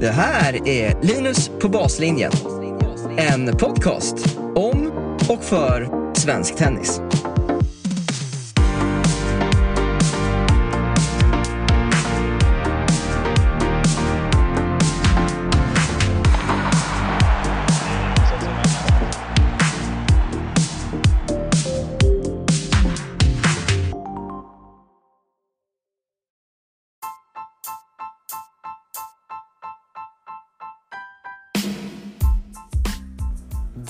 [0.00, 2.32] Det här är Linus på baslinjen.
[3.16, 4.90] En podcast om
[5.28, 7.00] och för svensk tennis.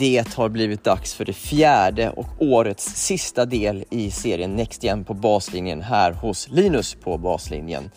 [0.06, 5.05] Det har blivit dags för det fjärde och årets sista del i serien Next Gen
[5.05, 7.91] på baslinjen här hos Linus på baslinjen.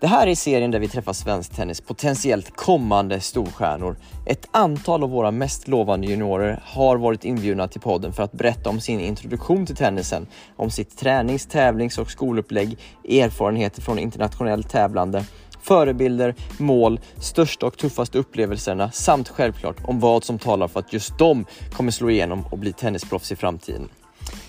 [0.00, 3.96] Det här är serien där vi träffar svensk tennis potentiellt kommande storstjärnor.
[4.26, 8.70] Ett antal av våra mest lovande juniorer har varit inbjudna till podden för att berätta
[8.70, 12.78] om sin introduktion till tennisen, om sitt tränings-, tävlings och skolupplägg,
[13.08, 15.24] erfarenheter från internationellt tävlande
[15.62, 21.18] förebilder, mål, största och tuffaste upplevelserna samt självklart om vad som talar för att just
[21.18, 23.88] de kommer slå igenom och bli tennisproffs i framtiden.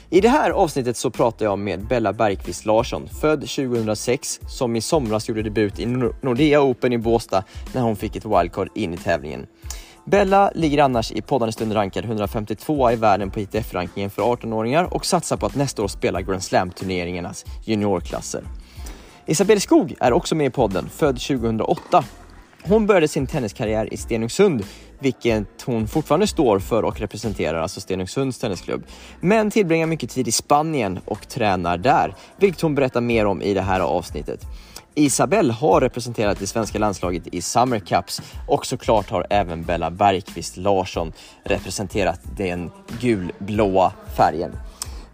[0.09, 4.81] I det här avsnittet så pratar jag med Bella Bergqvist Larsson, född 2006, som i
[4.81, 5.85] somras gjorde debut i
[6.21, 9.47] Nordea Open i Båstad när hon fick ett wildcard in i tävlingen.
[10.05, 15.05] Bella ligger annars i poddande stund rankad 152 i världen på ITF-rankingen för 18-åringar och
[15.05, 18.43] satsar på att nästa år spela Grand Slam-turneringarnas juniorklasser.
[19.25, 22.03] Isabelle Skog är också med i podden, född 2008.
[22.63, 24.65] Hon började sin tenniskarriär i Stenungsund,
[24.99, 28.85] vilket hon fortfarande står för och representerar, alltså Stenungsunds tennisklubb.
[29.19, 33.53] Men tillbringar mycket tid i Spanien och tränar där, vilket hon berättar mer om i
[33.53, 34.41] det här avsnittet.
[34.95, 40.57] Isabelle har representerat det svenska landslaget i Summer Cups och såklart har även Bella Bergqvist
[40.57, 41.13] Larsson
[41.43, 44.51] representerat den gulblåa färgen.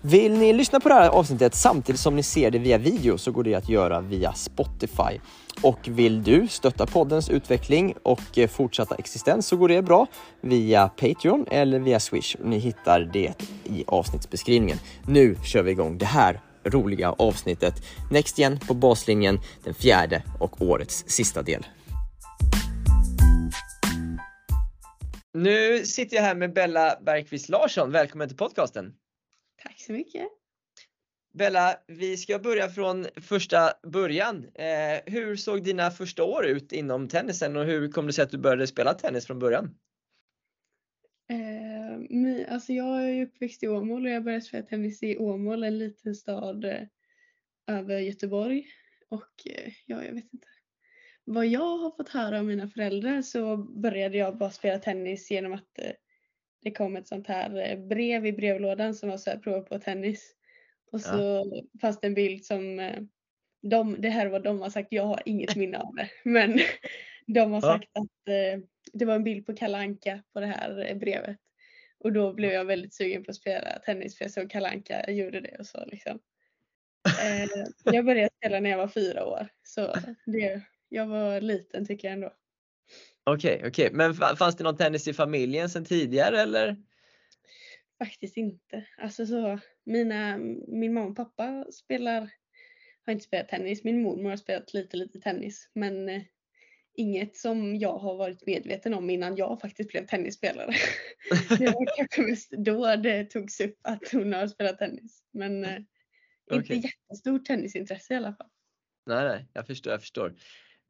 [0.01, 3.31] Vill ni lyssna på det här avsnittet samtidigt som ni ser det via video så
[3.31, 5.19] går det att göra via Spotify.
[5.61, 10.07] Och vill du stötta poddens utveckling och eh, fortsatta existens så går det bra
[10.41, 12.35] via Patreon eller via Swish.
[12.43, 14.77] Ni hittar det i avsnittsbeskrivningen.
[15.07, 17.73] Nu kör vi igång det här roliga avsnittet
[18.11, 21.65] Next igen på baslinjen, den fjärde och årets sista del.
[25.33, 27.91] Nu sitter jag här med Bella Bergqvist Larsson.
[27.91, 28.93] Välkommen till podcasten.
[29.63, 30.27] Tack så mycket.
[31.33, 34.45] Bella, vi ska börja från första början.
[34.55, 38.29] Eh, hur såg dina första år ut inom tennisen och hur kom det sig att
[38.29, 39.75] du började spela tennis från början?
[41.29, 45.77] Eh, alltså jag är uppväxt i Åmål och jag började spela tennis i Åmål, en
[45.77, 46.81] liten stad eh,
[47.67, 48.67] över Göteborg.
[49.09, 50.47] Och eh, ja, jag vet inte.
[51.25, 55.53] Vad jag har fått höra av mina föräldrar så började jag bara spela tennis genom
[55.53, 55.91] att eh,
[56.61, 59.79] det kom ett sånt här eh, brev i brevlådan som var så här prova på
[59.79, 60.35] tennis.
[60.91, 61.63] Och så ja.
[61.81, 63.01] fanns det en bild som eh,
[63.61, 66.09] de, det här var de har sagt, jag har inget minne av det.
[66.29, 66.59] Men
[67.27, 68.01] de har sagt ja.
[68.01, 71.37] att eh, det var en bild på Kalanka på det här brevet.
[71.99, 75.41] Och då blev jag väldigt sugen på att spela tennis för jag såg Kalanka gjorde
[75.41, 76.19] det och så liksom.
[77.83, 79.47] jag började spela när jag var fyra år.
[79.63, 82.33] Så det, jag var liten tycker jag ändå.
[83.33, 83.85] Okej, okay, okej.
[83.85, 83.97] Okay.
[83.97, 86.75] Men fanns det någon tennis i familjen sedan tidigare eller?
[87.97, 88.85] Faktiskt inte.
[88.97, 92.29] Alltså så, mina, min mamma och pappa spelar,
[93.05, 93.83] har inte spelat tennis.
[93.83, 95.69] Min mormor har spelat lite, lite tennis.
[95.73, 96.21] Men eh,
[96.93, 100.73] inget som jag har varit medveten om innan jag faktiskt blev tennisspelare.
[101.59, 105.23] det var kanske mest då det togs upp att hon har spelat tennis.
[105.31, 105.77] Men eh,
[106.51, 106.77] inte okay.
[106.77, 108.49] jättestort tennisintresse i alla fall.
[109.05, 110.35] Nej, nej, jag förstår, jag förstår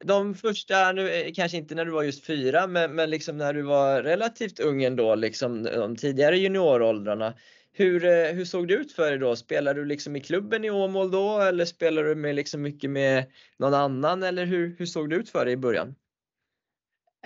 [0.04, 3.52] de första, nu, eh, kanske inte när du var just fyra, men, men liksom när
[3.52, 7.34] du var relativt ung ändå, liksom de tidigare junioråldrarna.
[7.72, 9.36] Hur, eh, hur såg det ut för dig då?
[9.36, 13.24] Spelade du liksom i klubben i Åmål då eller spelade du med liksom mycket med
[13.58, 15.94] någon annan eller hur, hur såg det ut för dig i början?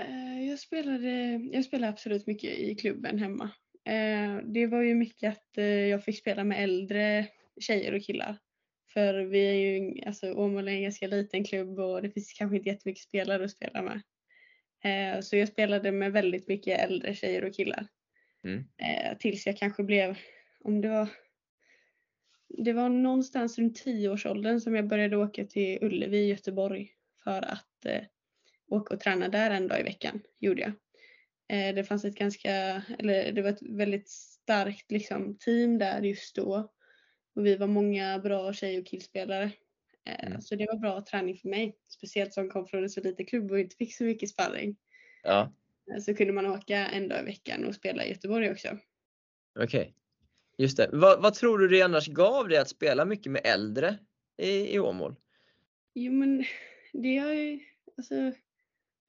[0.01, 3.51] Eh, jag spelade, jag spelade absolut mycket i klubben hemma.
[4.45, 7.27] Det var ju mycket att jag fick spela med äldre
[7.61, 8.39] tjejer och killar.
[8.95, 12.57] För vi är ju, alltså Åmål är en ganska liten klubb och det finns kanske
[12.57, 14.03] inte jättemycket spelare att spela med.
[14.85, 17.87] Eh, så jag spelade med väldigt mycket äldre tjejer och killar.
[18.45, 18.59] Mm.
[18.59, 20.19] Eh, tills jag kanske blev,
[20.61, 21.09] om det var
[22.49, 26.91] det var någonstans runt tioårsåldern som jag började åka till Ullevi i Göteborg
[27.25, 28.03] för att eh,
[28.69, 30.21] åka och träna där en dag i veckan.
[30.39, 30.73] Gjorde jag.
[31.75, 36.73] Det fanns ett ganska, eller det var ett väldigt starkt liksom, team där just då.
[37.35, 39.51] Och vi var många bra tjej och killspelare.
[40.07, 40.41] Eh, mm.
[40.41, 41.77] Så det var bra träning för mig.
[41.89, 44.77] Speciellt som kom från en så liten klubb och inte fick så mycket sparring.
[45.23, 45.53] Ja.
[45.93, 48.69] Eh, så kunde man åka en dag i veckan och spela i Göteborg också.
[49.59, 49.81] Okej.
[49.81, 49.93] Okay.
[50.59, 50.91] Just det.
[50.93, 53.99] Vad, vad, tror du det annars gav dig att spela mycket med äldre
[54.37, 55.17] i, i Åmål?
[55.95, 56.45] Jo men
[56.93, 57.61] det har ju,
[57.97, 58.33] alltså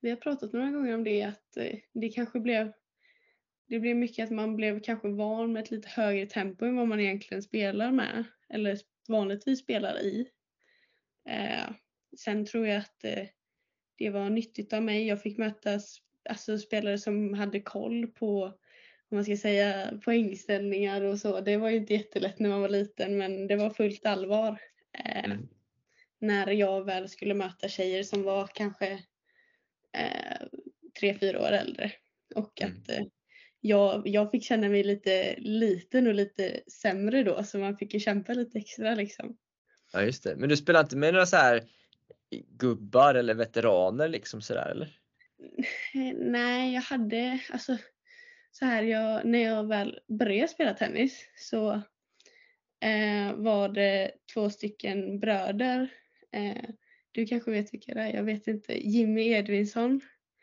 [0.02, 2.72] vi har pratat några gånger om det att eh, det kanske blev
[3.68, 6.88] det blev mycket att man blev kanske van med ett lite högre tempo än vad
[6.88, 8.78] man egentligen spelar med eller
[9.08, 10.28] vanligtvis spelar i.
[11.30, 11.70] Eh,
[12.18, 13.28] sen tror jag att eh,
[13.98, 15.08] det var nyttigt av mig.
[15.08, 15.80] Jag fick möta
[16.30, 18.54] alltså, spelare som hade koll på
[19.10, 21.42] om man ska säga poängställningar och så.
[21.42, 24.62] Det var ju inte jättelätt när man var liten men det var fullt allvar.
[24.94, 25.48] Eh, mm.
[26.20, 28.92] När jag väl skulle möta tjejer som var kanske
[29.94, 30.48] eh,
[31.00, 31.92] tre, fyra år äldre.
[32.36, 32.74] Och mm.
[32.74, 33.06] att eh,
[33.68, 38.00] jag, jag fick känna mig lite liten och lite sämre då så man fick ju
[38.00, 39.38] kämpa lite extra liksom.
[39.94, 40.36] Ja just det.
[40.36, 41.64] Men du spelar inte med några så här
[42.48, 44.90] gubbar eller veteraner liksom sådär eller?
[46.16, 47.78] Nej, jag hade alltså
[48.52, 51.72] så här jag, när jag väl började spela tennis så
[52.82, 55.90] eh, var det två stycken bröder.
[56.32, 56.70] Eh,
[57.12, 58.90] du kanske vet vilka det är, jag vet inte.
[58.90, 60.02] Jimmy Edvinsson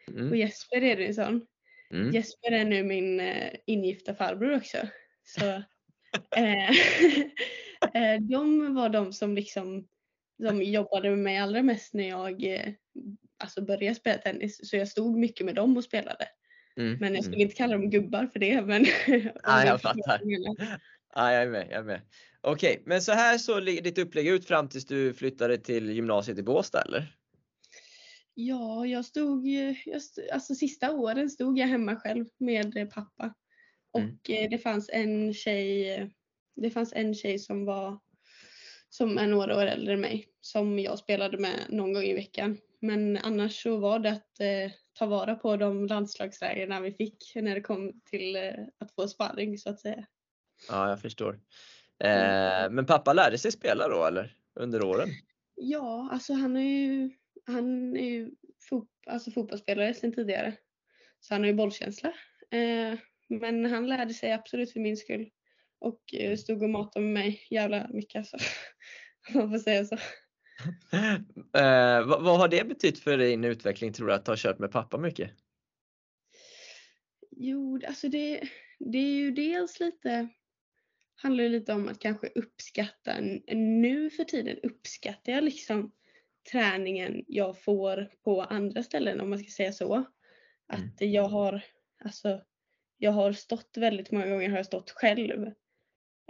[0.08, 0.30] mm.
[0.30, 1.46] och Jesper Edvinsson.
[1.92, 2.10] Mm.
[2.10, 4.78] Jesper är nu min eh, ingifta farbror också.
[5.24, 5.46] Så,
[6.36, 6.70] eh,
[7.94, 9.88] eh, de var de som liksom
[10.46, 12.72] som jobbade med mig allra mest när jag eh,
[13.38, 14.68] alltså började spela tennis.
[14.68, 16.28] Så jag stod mycket med dem och spelade.
[16.76, 16.98] Mm.
[17.00, 17.46] Men jag skulle mm.
[17.46, 18.62] inte kalla dem gubbar för det.
[18.62, 18.86] Men
[19.42, 20.20] ah, jag fattar.
[21.12, 21.66] ah, jag är med.
[21.70, 22.00] Jag är med.
[22.40, 26.38] Okej, okay, men så här såg ditt upplägg ut fram tills du flyttade till gymnasiet
[26.38, 27.16] i Båstad eller?
[28.34, 29.46] Ja, jag stod,
[30.00, 33.24] stod, alltså sista åren stod jag hemma själv med pappa.
[33.24, 33.34] Mm.
[33.90, 34.50] Och mm.
[34.50, 36.10] det fanns en tjej,
[36.56, 37.98] det fanns en tjej som var
[38.88, 42.58] som är några år äldre än mig som jag spelade med någon gång i veckan.
[42.80, 47.54] Men annars så var det att eh, ta vara på de landslagslägren vi fick när
[47.54, 50.06] det kom till eh, att få sparring så att säga.
[50.68, 51.40] Ja, jag förstår.
[52.04, 55.08] Eh, men pappa lärde sig spela då eller under åren?
[55.54, 57.10] Ja, alltså han är ju,
[57.46, 58.30] han är ju
[58.68, 60.56] fot, alltså fotbollsspelare sedan tidigare.
[61.20, 62.08] Så han har ju bollkänsla.
[62.50, 62.98] Eh,
[63.28, 65.30] men han lärde sig absolut för min skull.
[65.78, 68.36] Och eh, stod och matade med mig jävla mycket alltså.
[69.34, 69.94] Om man får säga så.
[71.58, 74.70] eh, vad, vad, har det betytt för din utveckling tror du att ha kört med
[74.70, 75.30] pappa mycket?
[77.30, 78.48] Jo, alltså det,
[78.78, 80.28] det är ju dels lite
[81.22, 83.20] handlar lite om att kanske uppskatta
[83.54, 85.92] nu för tiden uppskattar jag liksom
[86.50, 89.94] träningen jag får på andra ställen om man ska säga så.
[89.94, 90.06] Mm.
[90.66, 91.64] Att jag har
[92.04, 92.40] alltså
[92.98, 95.52] jag har stått väldigt många gånger har jag stått själv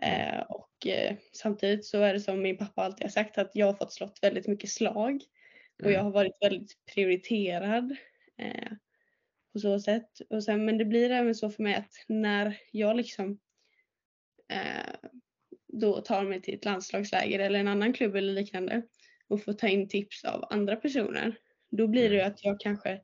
[0.03, 3.67] Eh, och eh, samtidigt så är det som min pappa alltid har sagt att jag
[3.67, 5.23] har fått slått väldigt mycket slag
[5.83, 6.05] och jag mm.
[6.05, 7.97] har varit väldigt prioriterad
[8.39, 8.73] eh,
[9.53, 10.11] på så sätt.
[10.31, 13.39] Och sen, men det blir även så för mig att när jag liksom
[14.49, 15.11] eh,
[15.69, 18.83] då tar mig till ett landslagsläger eller en annan klubb eller liknande
[19.33, 21.37] och får ta in tips av andra personer.
[21.71, 22.33] Då blir det ju mm.
[22.33, 23.01] att jag kanske,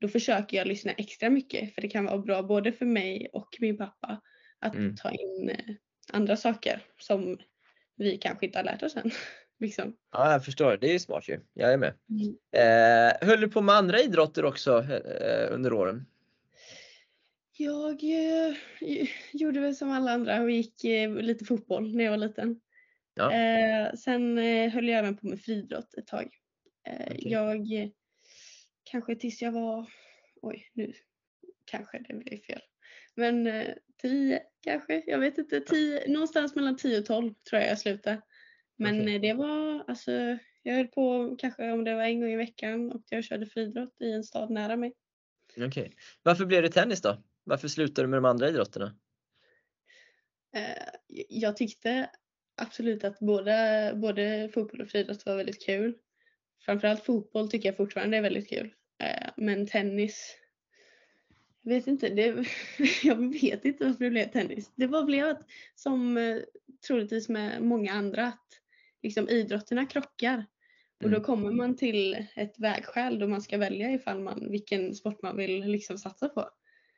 [0.00, 3.56] då försöker jag lyssna extra mycket för det kan vara bra både för mig och
[3.60, 4.20] min pappa
[4.58, 4.96] att mm.
[4.96, 5.74] ta in eh,
[6.12, 7.38] andra saker som
[7.96, 9.10] vi kanske inte har lärt oss än.
[9.60, 9.96] liksom.
[10.12, 10.78] Ja, jag förstår.
[10.80, 11.40] Det är smart ju.
[11.54, 11.94] Jag är med.
[12.10, 12.36] Mm.
[12.52, 16.06] Eh, höll du på med andra idrotter också eh, under åren?
[17.56, 18.56] Jag eh,
[19.32, 22.60] gjorde väl som alla andra och gick eh, lite fotboll när jag var liten.
[23.14, 23.32] Ja.
[23.32, 26.28] Eh, sen eh, höll jag även på med friidrott ett tag.
[27.06, 27.18] Okay.
[27.20, 27.66] Jag
[28.84, 29.90] kanske tills jag var,
[30.42, 30.92] oj nu
[31.64, 32.60] kanske det blev fel.
[33.14, 35.60] Men eh, 10 kanske, jag vet inte.
[35.60, 38.22] 10, någonstans mellan 10 och 12 tror jag jag slutade.
[38.76, 39.18] Men okay.
[39.18, 43.02] det var alltså, jag höll på kanske om det var en gång i veckan och
[43.10, 44.92] jag körde friidrott i en stad nära mig.
[45.52, 45.66] Okej.
[45.66, 45.90] Okay.
[46.22, 47.22] Varför blev det tennis då?
[47.44, 48.98] Varför slutade du med de andra idrotterna?
[50.56, 50.84] Eh,
[51.28, 52.10] jag tyckte
[52.60, 55.94] absolut att både, både fotboll och friidrott var väldigt kul.
[56.64, 58.74] Framförallt fotboll tycker jag fortfarande är väldigt kul.
[59.02, 60.36] Eh, men tennis
[61.62, 62.46] jag vet inte, det,
[63.02, 64.72] jag vet inte varför det blev tennis.
[64.74, 65.42] Det var blev att,
[65.74, 66.36] som eh,
[66.86, 68.46] troligtvis med många andra, att
[69.02, 70.46] liksom idrotterna krockar.
[71.04, 71.22] Och då mm.
[71.22, 75.64] kommer man till ett vägskäl då man ska välja ifall man, vilken sport man vill
[75.64, 76.48] liksom satsa på.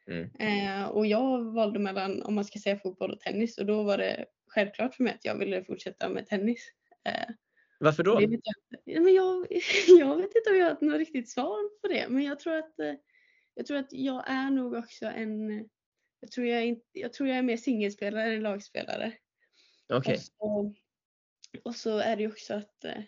[0.07, 0.31] Mm.
[0.38, 3.99] Eh, och jag valde mellan, om man ska säga fotboll och tennis och då var
[3.99, 6.73] det självklart för mig att jag ville fortsätta med tennis.
[7.04, 7.35] Eh,
[7.80, 8.18] Varför då?
[8.18, 8.40] Vet
[8.85, 9.47] jag, men jag,
[9.99, 12.78] jag vet inte om jag har något riktigt svar på det men jag tror att
[12.78, 12.94] eh,
[13.54, 15.68] jag tror att jag är nog också en,
[16.21, 19.12] jag tror jag, är, jag, tror jag är mer singelspelare än lagspelare.
[19.88, 20.18] Okay.
[20.38, 20.75] Och,
[21.62, 23.02] och, så är det ju också att eh,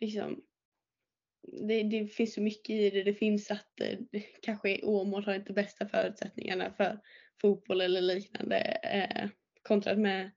[0.00, 0.44] liksom,
[1.68, 3.02] det, det, finns så mycket i det.
[3.02, 7.00] Det finns att eh, kanske Åmål har inte bästa förutsättningarna för
[7.40, 9.28] fotboll eller liknande eh,
[9.62, 10.30] kontrat med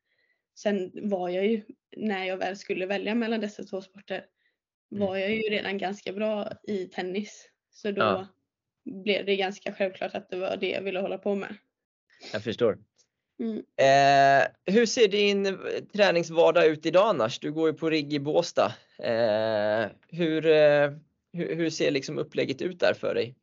[0.56, 1.62] Sen var jag ju,
[1.98, 4.26] när jag väl skulle välja mellan dessa två sporter,
[4.92, 5.08] mm.
[5.08, 7.50] var jag ju redan ganska bra i tennis.
[7.72, 8.28] Så då Ja.
[8.84, 11.56] blev det ganska självklart att det var det jag ville hålla på med.
[12.34, 12.78] Jag förstår.
[13.40, 13.58] Mm.
[13.58, 15.54] Eh, hur ser din eh,
[15.94, 17.40] träningsvardag ut idag annars?
[17.40, 18.74] Du går ju på rigg i Båstad.
[19.00, 20.92] Eh, hur, eh,
[21.34, 23.36] hur, hur ser liksom upplägget ut där för dig?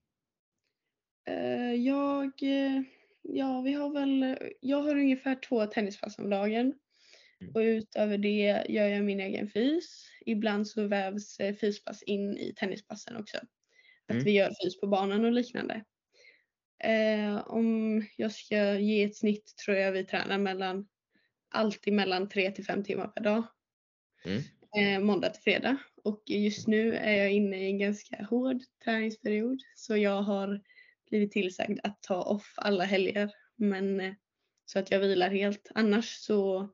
[1.29, 2.83] Eh, Jag, eh,
[3.23, 6.75] ja vi har väl, jag har ungefär två tennispass om dagen.
[7.55, 10.07] Och utöver det gör jag min egen fys.
[10.27, 13.37] Ibland så vävs eh, fyspass in i tennispassen också.
[14.09, 14.25] Att Mm.
[14.25, 15.85] vi gör fys på banan och liknande.
[16.85, 20.89] Eh, om jag ska ge ett snitt tror jag vi tränar mellan
[21.51, 23.43] alltid mellan 3 till 5 timmar per dag.
[24.25, 24.43] Mm.
[24.79, 25.77] Eh, måndag till fredag.
[26.05, 29.61] Och just nu är jag inne i en ganska hård träningsperiod.
[29.77, 30.61] Så jag har
[31.11, 33.31] blivit tillsagd att ta off alla helger.
[33.57, 34.15] Men eh,
[34.65, 35.71] så att jag vilar helt.
[35.75, 36.69] Annars så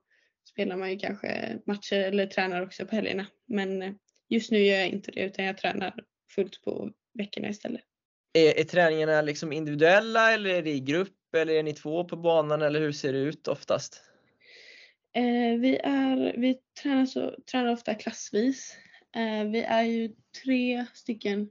[0.49, 3.27] spelar man ju kanske matcher eller tränar också på helgerna.
[3.47, 3.93] Men eh,
[4.29, 5.95] just nu gör jag inte det utan jag tränar
[6.35, 7.83] fullt på veckorna istället.
[8.33, 12.17] Är, är träningarna liksom individuella eller är det i grupp eller är ni två på
[12.17, 14.03] banan eller hur ser det ut oftast?
[15.13, 18.77] Eh, vi, är, vi tränar, så, tränar ofta klassvis.
[19.17, 20.11] Eh, vi är ju
[20.45, 21.49] tre stycken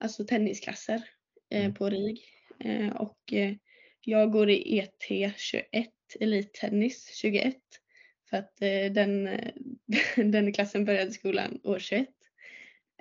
[0.00, 1.02] alltså tennisklasser
[1.50, 1.74] eh, Mm.
[1.74, 2.24] på RIG.
[2.60, 3.54] Eh, och eh,
[4.00, 7.56] jag går i ET 21, elittennis 21.
[8.32, 9.28] För att eh, den,
[10.32, 12.08] den klassen började skolan år 21.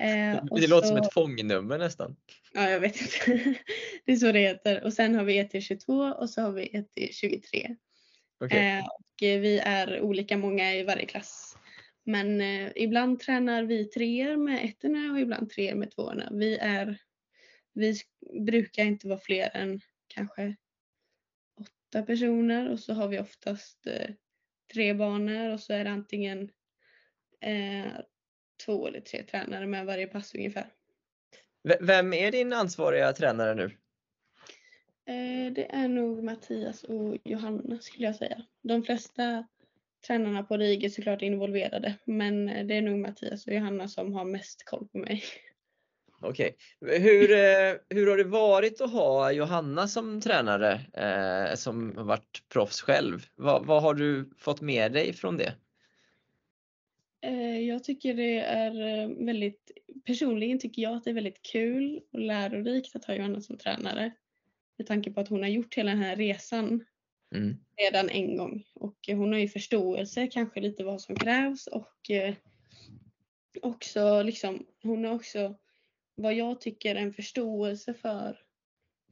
[0.01, 2.15] Eh, Det låter som så- ett fångnummer nästan.
[2.53, 3.55] Ja, jag vet inte.
[4.05, 4.83] det är så det heter.
[4.83, 7.75] Och sen har vi ET 22 och så har vi ET 23.
[8.43, 8.77] Okej.
[8.77, 11.57] Eh, och eh, vi är olika många i varje klass.
[12.03, 16.29] Men eh, ibland tränar vi treor med ettorna och ibland treor med tvåorna.
[16.31, 16.97] Vi, är,
[17.73, 17.95] vi
[18.45, 20.55] brukar inte vara fler än kanske
[21.59, 24.09] åtta personer och så har vi oftast eh,
[24.73, 26.51] tre banor och så är det antingen
[27.41, 27.91] eh,
[28.65, 30.65] två eller tre tränare med varje pass ungefär.
[31.63, 33.63] V- Vem är din ansvariga tränare nu?
[35.05, 38.45] Eh, det är nog Mattias och Johanna skulle jag säga.
[38.61, 39.47] De flesta
[40.07, 44.13] tränarna på RIG är såklart involverade men eh, det är nog Mattias och Johanna som
[44.13, 45.23] har mest koll på mig.
[46.21, 46.55] Okej.
[46.81, 52.43] Hur, eh, hur har det varit att ha Johanna som tränare eh, som har varit
[52.53, 53.25] proffs själv?
[53.35, 55.53] Vad, vad har du fått med dig från det?
[57.21, 59.71] Eh, jag tycker det är eh, väldigt,
[60.05, 64.11] personligen tycker jag att det är väldigt kul och lärorikt att ha Johanna som tränare.
[64.77, 66.85] Med tanke på att hon har gjort hela den här resan
[67.35, 67.57] Mm.
[67.77, 72.35] redan en gång och hon har ju förståelse kanske lite vad som krävs och eh,
[73.61, 75.55] också liksom hon har också
[76.21, 78.39] vad jag tycker en förståelse för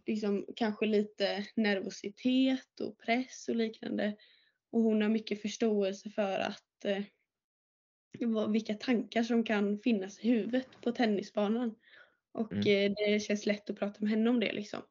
[0.06, 4.18] liksom kanske lite nervositet och press och liknande
[4.72, 7.04] och hon har mycket förståelse för att eh,
[8.20, 11.76] vad, vilka tankar som kan finnas i huvudet på tennisbanan
[12.32, 12.68] och Mm.
[12.68, 14.82] eh, det känns lätt att prata med henne om det liksom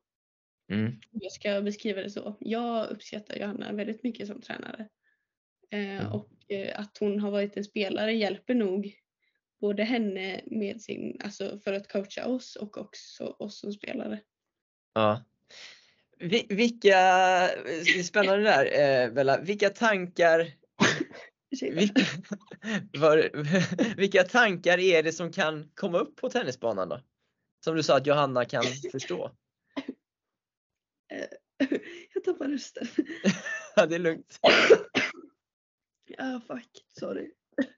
[0.71, 0.93] Mm.
[1.11, 2.37] jag ska beskriva det så.
[2.41, 4.89] Jag uppskattar Johanna väldigt mycket som tränare.
[5.71, 6.13] Eh, Mm.
[6.13, 8.93] Och eh, att hon har varit en spelare hjälper nog
[9.61, 14.21] både henne med sin, alltså för att coacha oss och också oss som spelare.
[14.95, 15.25] Ja.
[16.19, 16.97] Vi, vilka,
[18.05, 20.53] spännande där eh, Bella, vilka tankar
[21.61, 22.03] vilka,
[22.99, 23.31] var,
[23.97, 27.01] vilka tankar är det som kan komma upp på tennisbanan då?
[27.65, 28.63] Som du sa att Johanna kan
[28.93, 29.31] förstå.
[32.15, 32.87] Jag tappar rösten.
[33.77, 34.39] Ja, det är lugnt.
[36.19, 37.33] Ah fuck, sorry.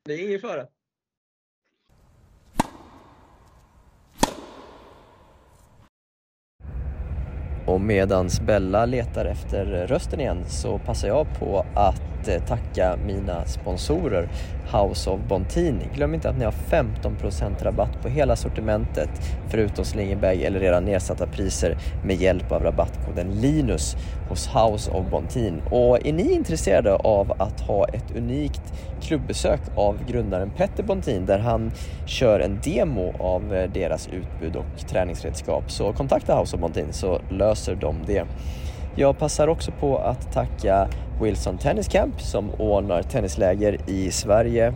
[0.05, 0.67] Det är ingen fara.
[7.71, 12.97] Och medans Bella letar efter rösten igen så passar jag på att att eh, tacka
[13.07, 14.29] mina sponsorer
[14.73, 15.81] House of Bontin.
[15.95, 19.11] Glöm inte att ni har 15% rabatt på hela sortimentet
[19.49, 23.97] förutom slingerbag eller redan nedsatta priser med hjälp av rabattkoden LINUS
[24.29, 25.62] hos House of Bontin.
[25.71, 28.62] Och är ni intresserade av att ha ett unikt
[29.03, 31.71] klubbesök av grundaren Petter Bontin där han
[32.07, 37.21] kör en demo av eh, deras utbud och träningsredskap så kontakta House of Bontin så
[37.31, 38.27] löser de det.
[39.00, 40.88] Jag passar också på att tacka
[41.23, 44.75] Wilson Tennis Camp som ordnar tennisläger i Sverige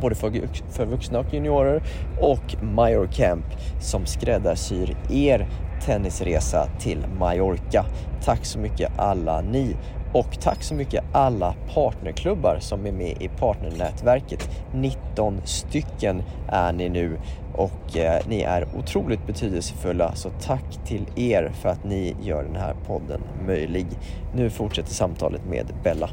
[0.00, 0.32] både för,
[0.70, 1.82] för vuxna och juniorer
[2.20, 3.44] och Major Camp
[3.80, 5.46] som skräddarsyr er
[5.84, 7.86] tennisresa till Mallorca.
[8.24, 9.76] Tack så mycket alla ni
[10.14, 14.48] och tack så mycket alla partnerklubbar som är med i partnernätverket.
[14.74, 17.18] 19 stycken är ni nu
[17.54, 22.56] och eh, ni är otroligt betydelsefulla så tack till er för att ni gör den
[22.56, 23.86] här podden möjlig.
[24.34, 26.10] Nu fortsätter samtalet med Bella.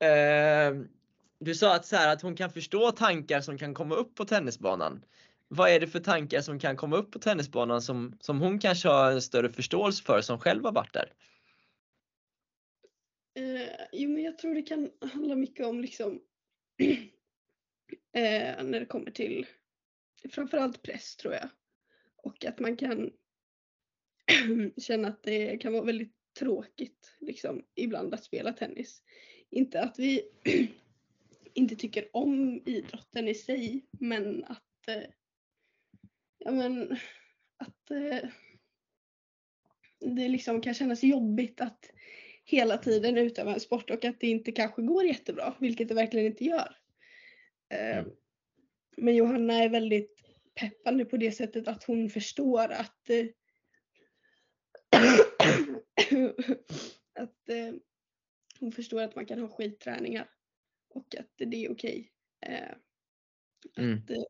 [0.00, 0.74] Eh,
[1.40, 4.24] du sa att, så här, att hon kan förstå tankar som kan komma upp på
[4.24, 5.02] tennisbanan.
[5.48, 8.88] Vad är det för tankar som kan komma upp på tennisbanan som, som hon kanske
[8.88, 11.12] har en större förståelse för som själv har varit där?
[13.34, 16.20] Eh, jo, men jag tror det kan handla mycket om liksom
[18.12, 19.46] eh, när det kommer till
[20.32, 21.48] framförallt press tror jag.
[22.16, 23.10] Och att man kan
[24.76, 29.02] känna att det kan vara väldigt tråkigt liksom ibland att spela tennis.
[29.50, 30.22] Inte att vi
[31.54, 35.10] inte tycker om idrotten i sig men att eh,
[36.38, 36.96] ja men
[37.56, 38.28] att eh,
[40.00, 41.90] det liksom kan kännas jobbigt att
[42.44, 46.26] hela tiden utöva en sport och att det inte kanske går jättebra, vilket det verkligen
[46.26, 46.76] inte gör.
[47.74, 48.10] Eh, Mm.
[48.96, 53.26] Men Johanna är väldigt peppande på det sättet att hon förstår att eh,
[57.14, 57.74] att eh,
[58.60, 60.30] hon förstår att man kan ha skitträningar
[60.90, 62.12] och att det är okej.
[62.46, 62.74] Eh,
[63.78, 63.98] Mm.
[63.98, 64.22] att, eh,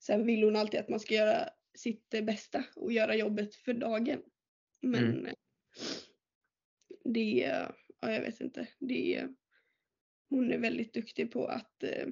[0.00, 4.22] sen vill hon alltid att man ska göra sitt bästa och göra jobbet för dagen.
[4.80, 5.34] Men eh,
[7.04, 7.56] det,
[8.00, 9.28] ja jag vet inte, det
[10.28, 12.06] hon är väldigt duktig på att eh,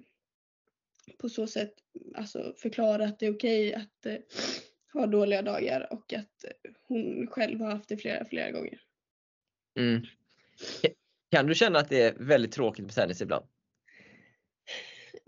[1.19, 1.75] på så sätt
[2.15, 4.17] alltså förklara att det är okej att eh,
[4.93, 6.45] ha dåliga dagar och att
[6.83, 8.81] hon själv har haft det flera, flera gånger.
[9.79, 10.03] Mm.
[11.31, 13.47] Kan du känna att det är väldigt tråkigt med tennis ibland?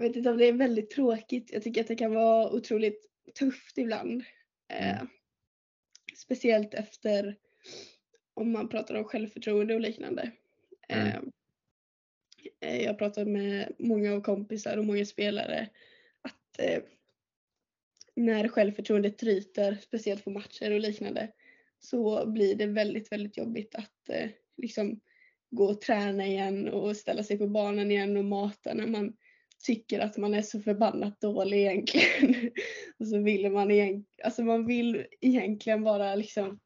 [0.00, 1.52] Jag vet inte om det är väldigt tråkigt.
[1.52, 4.24] Jag tycker att det kan vara otroligt tufft ibland.
[4.68, 5.06] Eh, Mm.
[6.16, 7.36] speciellt efter
[8.34, 10.30] om man pratar om självförtroende och liknande.
[10.88, 11.06] Mm.
[11.06, 11.20] Eh,
[12.60, 15.68] eh, jag pratar med många av kompisar och många spelare
[16.22, 16.82] att eh,
[18.14, 21.32] när självförtroendet tryter, speciellt på matcher och liknande,
[21.78, 25.00] så blir det väldigt, väldigt jobbigt att eh, liksom
[25.50, 29.16] gå och träna igen och ställa sig på banan igen och mata när man
[29.60, 32.50] tycker att man är så förbannat dålig egentligen.
[32.98, 36.60] och så vill man egentligen, alltså man vill egentligen bara liksom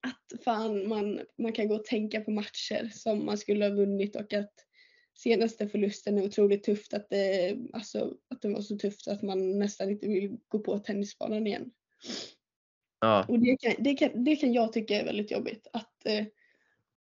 [0.00, 4.16] att fan man, man kan gå och tänka på matcher som man skulle ha vunnit
[4.16, 4.52] och att
[5.18, 9.58] senaste förlusten är otroligt tufft att det, alltså, att det var så tufft att man
[9.58, 11.70] nästan inte vill gå på tennisbanan igen.
[13.00, 13.24] Ja.
[13.28, 15.66] Och det kan, det kan, det kan jag tycka är väldigt jobbigt.
[15.72, 16.24] Att eh,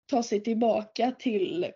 [0.06, 1.66] ta sig tillbaka till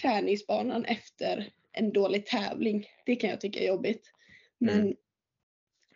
[0.00, 2.86] träningsbanan efter en dålig tävling.
[3.06, 4.12] Det kan jag tycka är jobbigt.
[4.58, 4.94] Men Mm.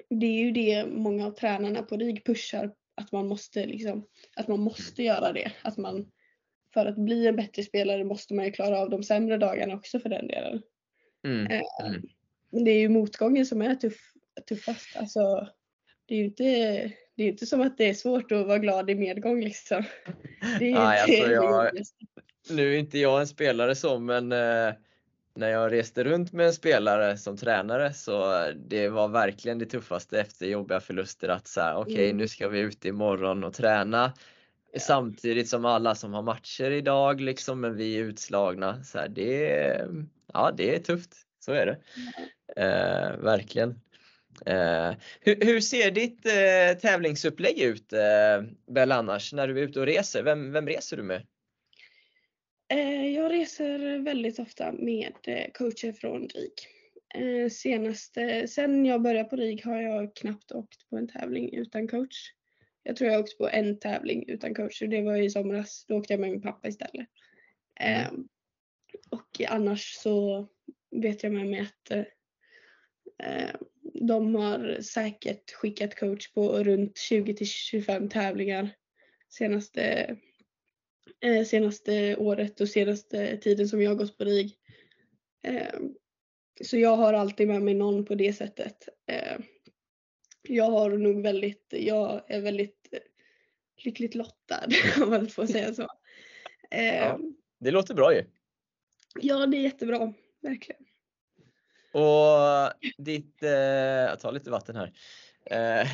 [0.09, 2.75] det är ju det många av tränarna på RIG pushar.
[2.95, 5.53] Att man måste liksom, att man måste göra det.
[5.63, 6.11] Att man,
[6.75, 10.01] för att bli en bättre spelare måste man ju klara av de sämre dagarna också
[10.01, 10.63] för den delen.
[11.25, 11.47] Mm.
[11.47, 12.03] Eh, Mm.
[12.65, 14.13] Det är ju motgången som är tuff,
[14.49, 14.97] tuffast.
[14.97, 15.49] Alltså,
[16.07, 18.91] det är ju inte, det är inte som att det är svårt att vara glad
[18.91, 19.85] i medgång liksom.
[20.61, 21.71] Nej, alltså jag-.
[22.51, 24.75] Nu är inte jag en spelare så men eh,
[25.35, 30.21] när jag reste runt med en spelare som tränare så det var verkligen det tuffaste
[30.21, 32.17] efter jobbiga förluster att säga okej Mm.
[32.17, 34.13] nu ska vi ut imorgon och träna.
[34.79, 38.85] Samtidigt som alla som har matcher idag liksom men vi är utslagna.
[38.85, 39.87] Så här, det,
[40.33, 41.79] ja, det är tufft, så är det.
[42.63, 43.81] Eh, verkligen.
[44.47, 48.43] Eh, hur, hur ser ditt eh, tävlingsupplägg ut eh,
[48.75, 50.23] Bell annars när du är ute och reser?
[50.23, 51.27] Vem, vem reser du med?
[52.73, 56.53] Eh, Jag reser väldigt ofta med eh, coacher från RIG.
[57.15, 61.89] Eh, Senaste, sen jag började på RIG har jag knappt åkt på en tävling utan
[61.89, 62.33] coach.
[62.83, 65.85] Jag tror jag åkt på en tävling utan coach och det var i somras.
[65.89, 67.07] Då åkte jag med min pappa istället.
[67.81, 68.13] Eh,
[69.11, 70.49] Och annars så
[70.91, 72.05] vet jag med mig att eh,
[73.29, 73.51] eh,
[73.95, 78.71] de har säkert skickat coach på runt 20 till 25 tävlingar
[79.29, 80.17] senaste
[81.21, 84.57] eh, senaste året och senaste tiden som jag har gått på RIG.
[85.43, 85.81] Eh,
[86.63, 88.89] så jag har alltid med mig någon på det sättet.
[89.07, 89.39] Eh,
[90.43, 92.99] jag har nog väldigt, jag är väldigt eh,
[93.85, 94.67] lyckligt lottad
[95.03, 95.89] om man får säga så.
[96.71, 97.21] Eh, Ja.
[97.61, 98.25] Det låter bra ju.
[99.21, 100.82] ja, det är jättebra, verkligen.
[101.93, 104.93] Och ditt, eh, jag tar lite vatten här.
[105.45, 105.89] Eh,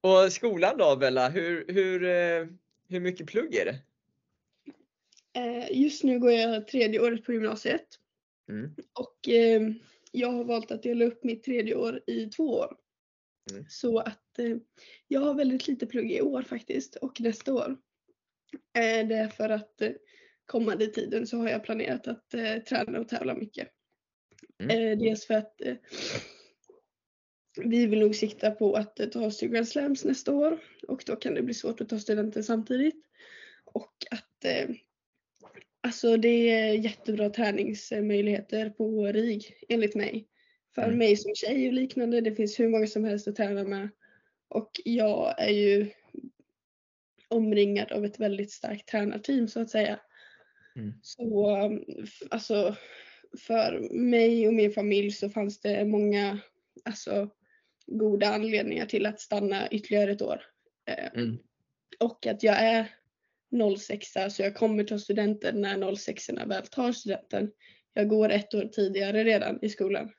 [0.00, 2.46] och skolan då Bella, hur, hur, eh,
[2.88, 3.78] hur mycket plugg är det?
[5.40, 7.98] Eh, just nu går jag tredje året på gymnasiet
[8.48, 8.74] Mm.
[8.92, 9.62] och eh,
[10.12, 12.76] jag har valt att dela upp mitt tredje år i två år.
[13.50, 13.64] Mm.
[13.68, 14.56] Så att eh,
[15.08, 17.76] jag har väldigt lite plugg i år faktiskt och nästa år.
[18.76, 19.92] Eh, det är för att eh,
[20.46, 23.68] kommande tiden så har jag planerat att eh, träna och tävla mycket.
[24.60, 24.70] Mm.
[24.70, 25.76] Eh, dels för att eh,
[27.64, 31.34] vi vill nog sikta på att eh, ta Grand Slams nästa år och då kan
[31.34, 33.04] det bli svårt att ta studenten samtidigt.
[33.64, 34.24] Och att,
[35.80, 40.28] Alltså det är jättebra träningsmöjligheter på RIG enligt mig.
[40.74, 40.98] För Mm.
[40.98, 43.88] mig som tjej och liknande, det finns hur många som helst att träna med.
[44.48, 45.90] Och jag är ju
[47.28, 50.00] omringad av ett väldigt starkt tränarteam så att säga.
[50.76, 50.92] Mm.
[51.02, 51.56] Så
[52.30, 52.76] alltså
[53.38, 56.38] för mig och min familj så fanns det många
[56.84, 57.28] alltså,
[57.86, 60.42] goda anledningar till att stanna ytterligare ett år.
[60.88, 61.38] Eh, Mm.
[62.00, 62.86] och att jag är
[63.78, 67.50] 06 så jag kommer ta studenten när 06 väl tar studenten.
[67.92, 70.12] Jag går ett år tidigare redan i skolan.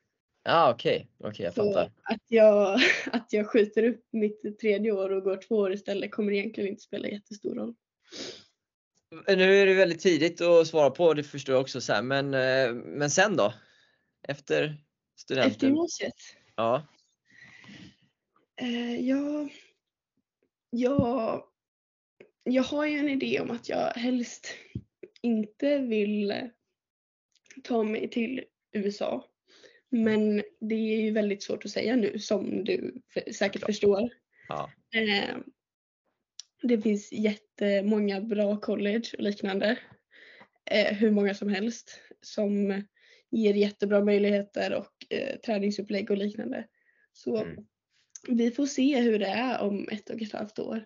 [0.43, 1.91] Ja, okej, okej, jag Så fattar.
[2.03, 2.79] att jag,
[3.11, 6.81] att jag skjuter upp mitt tredje år och går två år istället kommer egentligen inte
[6.83, 7.75] spela jättestor roll.
[9.27, 12.33] Nu är det väldigt tidigt att svara på, det förstår jag också så här, men,
[12.33, 13.53] eh, men sen då?
[14.27, 14.77] Efter
[15.19, 15.51] studenten?
[15.51, 16.13] Efter gymnasiet?
[16.55, 16.87] Ja.
[18.61, 19.49] Eh, ja,
[20.69, 21.43] jag,
[22.43, 24.47] jag har ju en idé om att jag helst
[25.21, 26.49] inte vill
[27.63, 29.25] ta mig till USA.
[29.89, 33.01] Men det är ju väldigt svårt att säga nu som du
[33.33, 33.65] säkert Ja.
[33.67, 34.09] förstår.
[34.47, 34.69] ja.
[34.95, 35.37] Eh,
[36.61, 39.79] det finns jättemånga bra college och liknande.
[40.71, 42.83] Eh, hur många som helst som
[43.31, 46.67] ger jättebra möjligheter och eh, träningsupplägg och liknande.
[47.13, 47.65] Så Mm.
[48.27, 50.85] vi får se hur det är om ett och ett halvt år.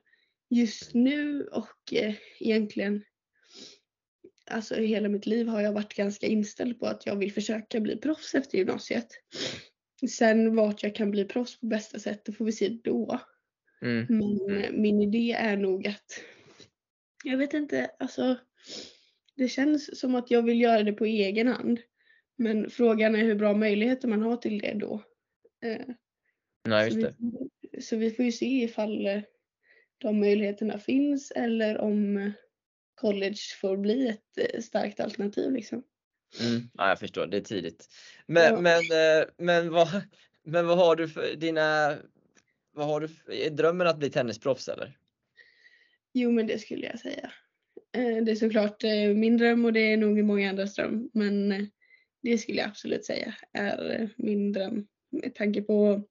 [0.49, 3.03] Just nu och eh, egentligen
[4.45, 7.79] alltså i hela mitt liv har jag varit ganska inställd på att jag vill försöka
[7.79, 9.07] bli proffs efter gymnasiet.
[10.09, 13.19] Sen vart jag kan bli proffs på bästa sätt, det får vi se då.
[13.83, 14.05] Mm.
[14.09, 16.23] Men eh, min idé är nog att,
[17.23, 18.37] jag vet inte, alltså
[19.35, 21.79] det känns som att jag vill göra det på egen hand.
[22.35, 25.03] Men frågan är hur bra möjligheter man har till det då.
[25.63, 25.85] Eh,
[26.67, 27.15] Nej, så, det.
[27.17, 29.21] vi, så vi får ju se ifall eh,
[29.97, 32.31] de möjligheterna finns eller om
[32.95, 35.83] college får bli ett starkt alternativ liksom.
[36.41, 36.69] Mm.
[36.73, 37.87] Ja, jag förstår, det är tidigt.
[38.27, 38.61] Men, Ja.
[38.61, 38.81] men,
[39.37, 39.87] men, vad,
[40.43, 41.97] men vad har du för dina,
[42.73, 44.97] vad har du för, är drömmen att bli tennisproffs eller?
[46.13, 47.31] Jo men det skulle jag säga.
[47.91, 51.09] Eh, det är såklart eh, min dröm och det är nog många andras dröm.
[51.13, 51.65] Men eh,
[52.21, 54.87] det skulle jag absolut säga är min dröm.
[55.09, 56.03] Med tanke på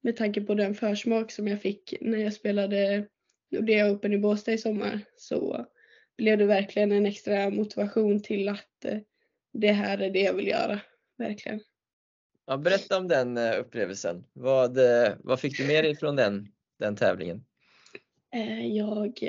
[0.00, 3.08] med tanke på den försmak som jag fick när jag spelade
[3.50, 5.66] Nordea Open i Båstad i sommar så
[6.16, 8.86] blev det verkligen en extra motivation till att
[9.52, 10.80] det här är det jag vill göra.
[11.18, 11.60] Verkligen.
[12.50, 14.24] Ja, berätta om den eh, upplevelsen.
[14.32, 17.44] Vad, eh, vad fick du med dig från den, den tävlingen?
[18.34, 19.20] Eh, jag,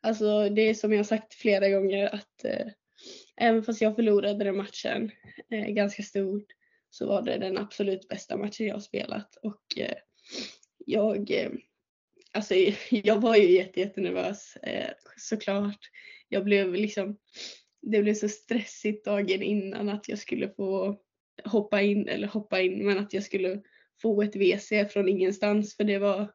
[0.00, 2.66] alltså det är som jag sagt flera gånger att eh,
[3.36, 5.10] även fast jag förlorade den matchen
[5.50, 6.46] eh, ganska stort
[6.90, 9.98] så var det den absolut bästa matchen jag har spelat och eh,
[10.86, 11.30] jag,
[12.32, 12.54] alltså
[12.90, 14.56] jag var ju jätte, jättenervös
[15.16, 15.90] såklart.
[16.28, 17.18] Jag blev liksom,
[17.82, 21.00] det blev så stressigt dagen innan att jag skulle få
[21.44, 23.62] hoppa in, eller hoppa in, men att jag skulle
[24.02, 26.32] få ett WC från ingenstans för det var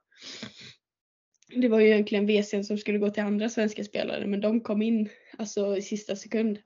[1.56, 4.82] det var ju egentligen WCn som skulle gå till andra svenska spelare men de kom
[4.82, 6.58] in alltså i sista sekund.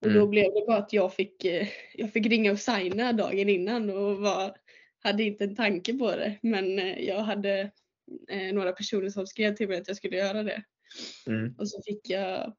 [0.00, 0.30] Och då Mm.
[0.30, 4.18] blev det bara att jag fick, eh, jag fick ringa och signa dagen innan och
[4.18, 4.56] var,
[5.00, 6.38] hade inte en tanke på det.
[6.42, 7.70] Men eh, jag hade
[8.30, 10.62] eh, några personer som skrev till mig att jag skulle göra det.
[11.26, 11.54] Mm.
[11.58, 12.52] Och så fick jag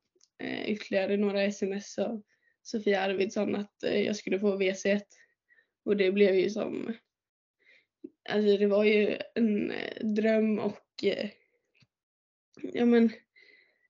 [0.44, 2.24] eh, ytterligare några sms av
[2.70, 5.02] Sofia Arvidsson att eh, jag skulle få WC1.
[5.86, 6.94] Och det blev ju som,
[8.30, 11.30] alltså det var ju en eh, dröm och eh,
[12.62, 13.10] ja men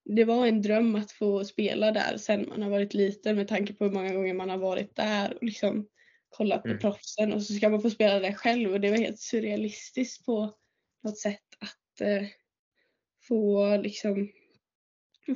[0.06, 3.74] det var en dröm att få spela där sen man har varit liten med tanke
[3.74, 5.88] på hur många gånger man har varit där och liksom
[6.30, 6.80] kollat på Mm.
[6.80, 10.54] proffsen och så ska man få spela där själv och det var helt surrealistiskt på
[11.04, 12.28] något sätt att eh,
[13.28, 14.32] få liksom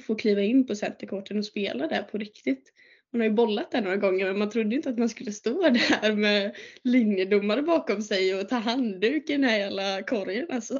[0.07, 2.73] få kliva in på centerkorten och spela där på riktigt.
[3.13, 5.69] Man har ju bollat där några gånger men man trodde inte att man skulle stå
[5.69, 10.79] där med linjedomare bakom sig och ta handduk i den här jävla korgen alltså.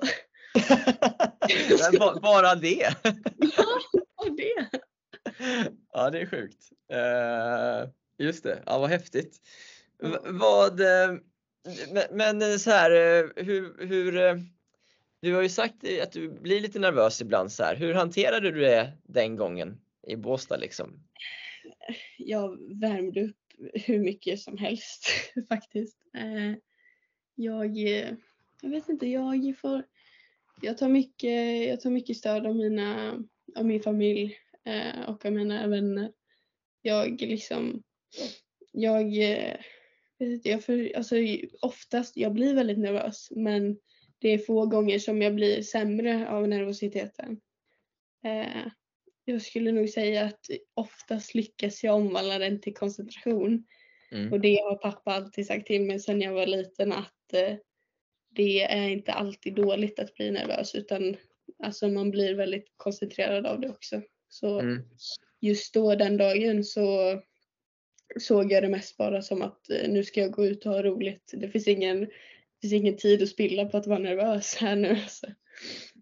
[2.21, 2.87] Bara det?
[4.15, 4.69] Och det.
[5.93, 6.69] Ja, det är sjukt.
[6.91, 7.89] Eh,
[8.25, 9.37] just det, ja, vad häftigt.
[10.03, 11.13] V- vad, eh,
[11.91, 14.41] men, men eh, så här, eh, hur, hur,
[15.21, 17.75] du har ju sagt att du blir lite nervös ibland så här.
[17.75, 20.99] Hur hanterade du det den gången i Båstad liksom?
[22.25, 23.37] Jag värmde upp
[23.73, 25.07] hur mycket som helst
[25.49, 25.97] faktiskt.
[26.17, 26.55] Eh,
[27.35, 27.77] jag,
[28.61, 29.83] jag vet inte, jag får,
[30.61, 33.19] jag tar mycket, jag tar mycket stöd av mina,
[33.55, 36.11] av min familj eh, och av mina vänner.
[36.81, 37.83] Jag liksom,
[38.71, 39.57] jag, eh,
[40.19, 41.15] vet inte, jag för, alltså
[41.61, 43.77] oftast, jag blir väldigt nervös men
[44.19, 47.41] det är få gånger som jag blir sämre av nervositeten.
[48.23, 48.71] Eh,
[49.25, 53.65] jag skulle nog säga att oftast lyckas jag omvandla den till koncentration.
[54.11, 54.33] Mm.
[54.33, 57.55] Och det har pappa alltid sagt till mig sedan jag var liten att eh,
[58.29, 61.17] det är inte alltid dåligt att bli nervös utan
[61.63, 64.01] alltså man blir väldigt koncentrerad av det också.
[64.29, 64.83] Så Mm.
[65.41, 67.19] just då den dagen så
[68.19, 70.83] såg jag det mest bara som att eh, nu ska jag gå ut och ha
[70.83, 71.31] roligt.
[71.33, 72.09] Det finns ingen, det
[72.61, 74.89] finns ingen tid att spilla på att vara nervös här nu.
[75.03, 75.27] Alltså.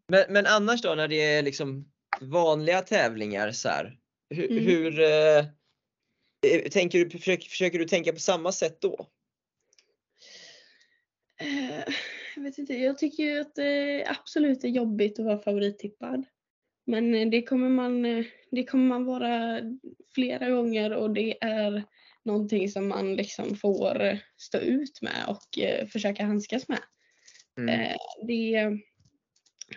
[0.08, 3.98] Men, men annars då när det är liksom vanliga tävlingar så här,
[4.30, 4.64] hur, Mm.
[4.64, 5.46] hur eh,
[6.48, 9.08] eh, tänker du, försöker, försöker du tänka på samma sätt då?
[11.42, 11.94] Eh,
[12.36, 16.26] Jag vet inte, jag tycker ju att det absolut är jobbigt att vara favorittippad.
[16.86, 18.04] Men eh, det kommer man,
[18.52, 19.62] det kommer man vara
[20.16, 21.84] flera gånger och det är
[22.24, 25.60] någonting som man liksom får stå ut med och
[25.92, 26.82] försöka handskas med.
[27.58, 27.98] Mm.
[28.28, 28.80] Det,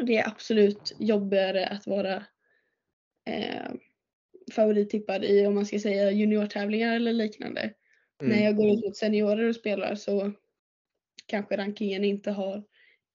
[0.07, 2.25] det är absolut jobbigare att vara
[3.27, 3.71] eh,
[4.53, 7.75] favorittippad i om man ska säga juniortävlingar eller liknande.
[8.23, 8.37] Mm.
[8.37, 10.33] När jag går ut mot seniorer och spelar så
[11.27, 12.65] kanske rankingen inte har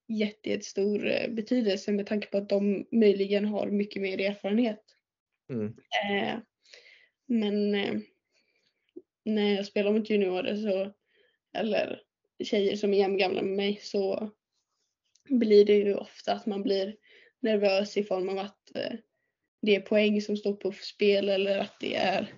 [0.07, 4.83] jätte- jättestor eh, betydelse med tanke på att de möjligen har mycket mer erfarenhet.
[5.49, 5.65] Mm.
[5.67, 6.39] Eh,
[7.25, 7.99] men eh,
[9.25, 10.93] när jag spelar mot juniorer så,
[11.53, 12.01] eller
[12.43, 14.31] tjejer som är jämngamla med mig så
[15.29, 16.95] blir det ju ofta att man blir
[17.39, 18.93] nervös i form av att eh,
[19.61, 22.33] det är poäng som står på spel eller att det är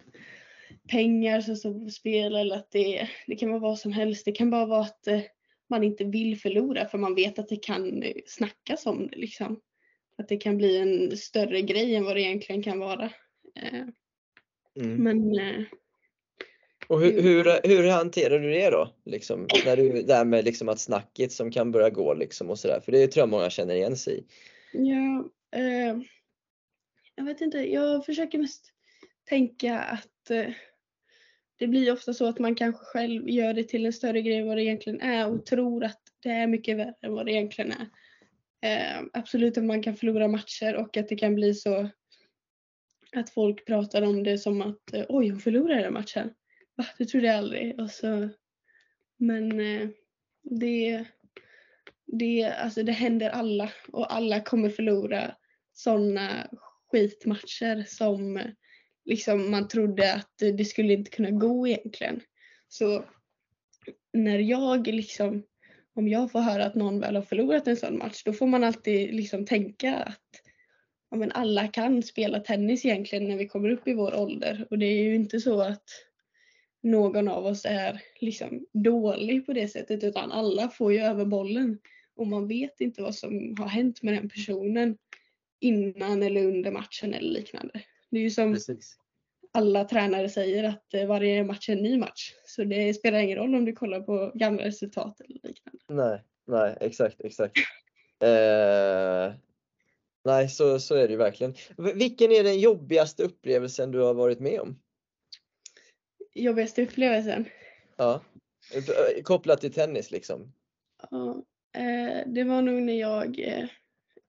[0.89, 4.25] pengar som står på spel eller att det, det kan vara vad som helst.
[4.25, 5.21] Det kan bara vara att eh,
[5.69, 9.59] man inte vill förlora för man vet att det kan eh, snackas om det liksom.
[10.17, 13.05] Att det kan bli en större grej än vad det egentligen kan vara.
[13.55, 13.85] Eh,
[14.75, 15.03] Mm.
[15.03, 15.65] men
[16.87, 18.89] Och hur, hur, hur hanterar du det då?
[19.05, 22.59] Liksom, när du, det här med liksom att snacket som kan börja gå liksom och
[22.59, 22.79] sådär.
[22.85, 24.23] För det tror jag många känner igen sig i.
[24.71, 25.29] Ja,
[25.59, 25.97] eh,
[27.15, 27.57] jag vet inte.
[27.57, 28.73] Jag försöker mest
[29.29, 30.53] tänka att eh,
[31.57, 34.47] det blir ofta så att man kanske själv gör det till en större grej än
[34.47, 37.71] vad det egentligen är och tror att det är mycket värre än vad det egentligen
[37.71, 37.87] är.
[38.61, 41.89] Eh, absolut att man kan förlora matcher och att det kan bli så
[43.15, 46.33] att folk pratar om det som att eh, oj, hon förlorade den matchen.
[46.75, 47.79] Va, det trodde jag aldrig.
[47.79, 48.29] Och så,
[49.17, 49.89] men eh,
[50.43, 51.05] det,
[52.05, 55.35] det, alltså det händer alla och alla kommer förlora
[55.73, 56.47] sådana
[56.91, 58.41] skitmatcher som
[59.05, 62.21] liksom man trodde att det skulle inte kunna gå egentligen.
[62.67, 63.05] Så
[64.13, 65.43] när jag liksom,
[65.93, 68.63] om jag får höra att någon väl har förlorat en sån match, då får man
[68.63, 70.41] alltid liksom tänka att
[71.11, 74.67] ja, men alla kan spela tennis egentligen när vi kommer upp i vår ålder.
[74.69, 75.83] Och det är ju inte så att
[76.83, 81.79] någon av oss är liksom dålig på det sättet utan alla får ju över bollen.
[82.15, 84.97] Och man vet inte vad som har hänt med den personen
[85.61, 87.81] innan eller under matchen eller liknande.
[88.11, 88.97] Det är ju som Precis.
[89.53, 92.33] alla tränare säger att eh, varje match är en ny match.
[92.45, 95.79] Så det spelar ingen roll om du kollar på gamla resultat eller liknande.
[95.89, 97.57] Nej, nej exakt, exakt.
[98.23, 99.33] Eh,
[100.25, 101.55] nej, så, så är det ju verkligen.
[101.77, 104.79] Vilken är den jobbigaste upplevelsen du har varit med om?
[106.33, 107.45] Jobbigaste upplevelsen?
[107.97, 108.21] Ja.
[109.23, 110.53] Kopplat till tennis liksom.
[111.11, 111.43] Ja,
[111.75, 113.65] eh, det var nog när jag eh,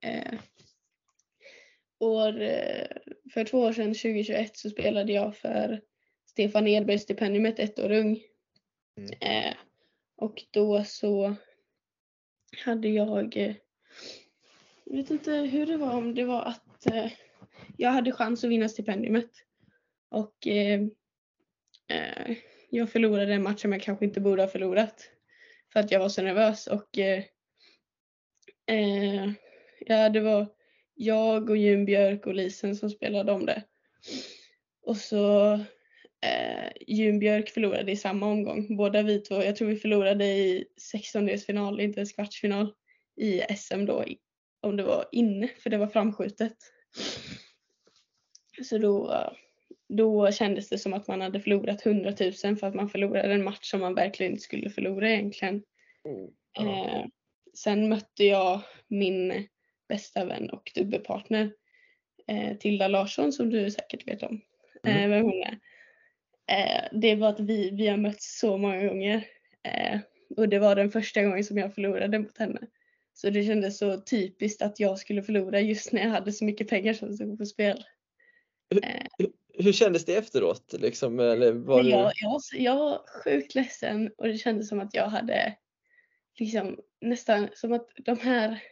[0.01, 0.39] eh,
[2.03, 2.87] år, eh,
[3.33, 5.81] för två år sedan, 2021, så spelade jag för
[6.25, 8.19] Stefan Edberg stipendiumet ett år ung.
[8.97, 9.11] Mm.
[9.19, 9.53] Eh,
[10.15, 11.35] och då så
[12.65, 13.55] hade jag, eh,
[14.83, 17.11] jag vet inte hur det var, om det var att eh,
[17.77, 19.31] jag hade chans att vinna stipendiumet.
[20.09, 20.81] Och eh,
[21.87, 22.37] eh,
[22.69, 25.09] jag förlorade en match som jag kanske inte borde ha förlorat.
[25.73, 26.97] För att jag var så nervös och
[29.85, 30.47] ja, det var
[30.95, 33.63] jag och Jun Björk och Lisen som spelade om det.
[34.85, 35.53] Och så
[36.21, 38.77] eh, Jun Björk förlorade i samma omgång.
[38.77, 42.73] Båda vi två, jag tror vi förlorade i 16-delsfinal, inte ens kvartsfinal
[43.15, 44.05] i SM då.
[44.61, 46.57] Om det var inne, för det var framskjutet.
[48.63, 49.23] Så då,
[49.89, 53.43] då kändes det som att man hade förlorat 100 000 för att man förlorade en
[53.43, 55.63] match som man verkligen inte skulle förlora egentligen.
[56.53, 56.63] Ja.
[56.63, 57.05] Eh,
[57.53, 59.47] sen mötte jag min
[59.93, 61.51] bästa vän och dubbelpartner
[62.27, 64.41] eh, Tilda Larsson som du säkert vet om.
[64.83, 65.09] Eh, Mm.
[65.09, 65.59] vem hon är.
[66.47, 69.27] Eh, det var att vi, vi har mötts så många gånger.
[69.63, 69.99] Eh,
[70.37, 72.59] och det var den första gången som jag förlorade mot henne.
[73.13, 76.69] Så det kändes så typiskt att jag skulle förlora just när jag hade så mycket
[76.69, 77.83] pengar som stod på spel.
[79.53, 80.73] Hur kändes det efteråt?
[80.79, 81.91] Liksom, eller var Men du...
[81.91, 85.57] jag, jag, jag var sjukt ledsen och det kändes som att jag hade
[86.39, 88.63] liksom nästan som att de här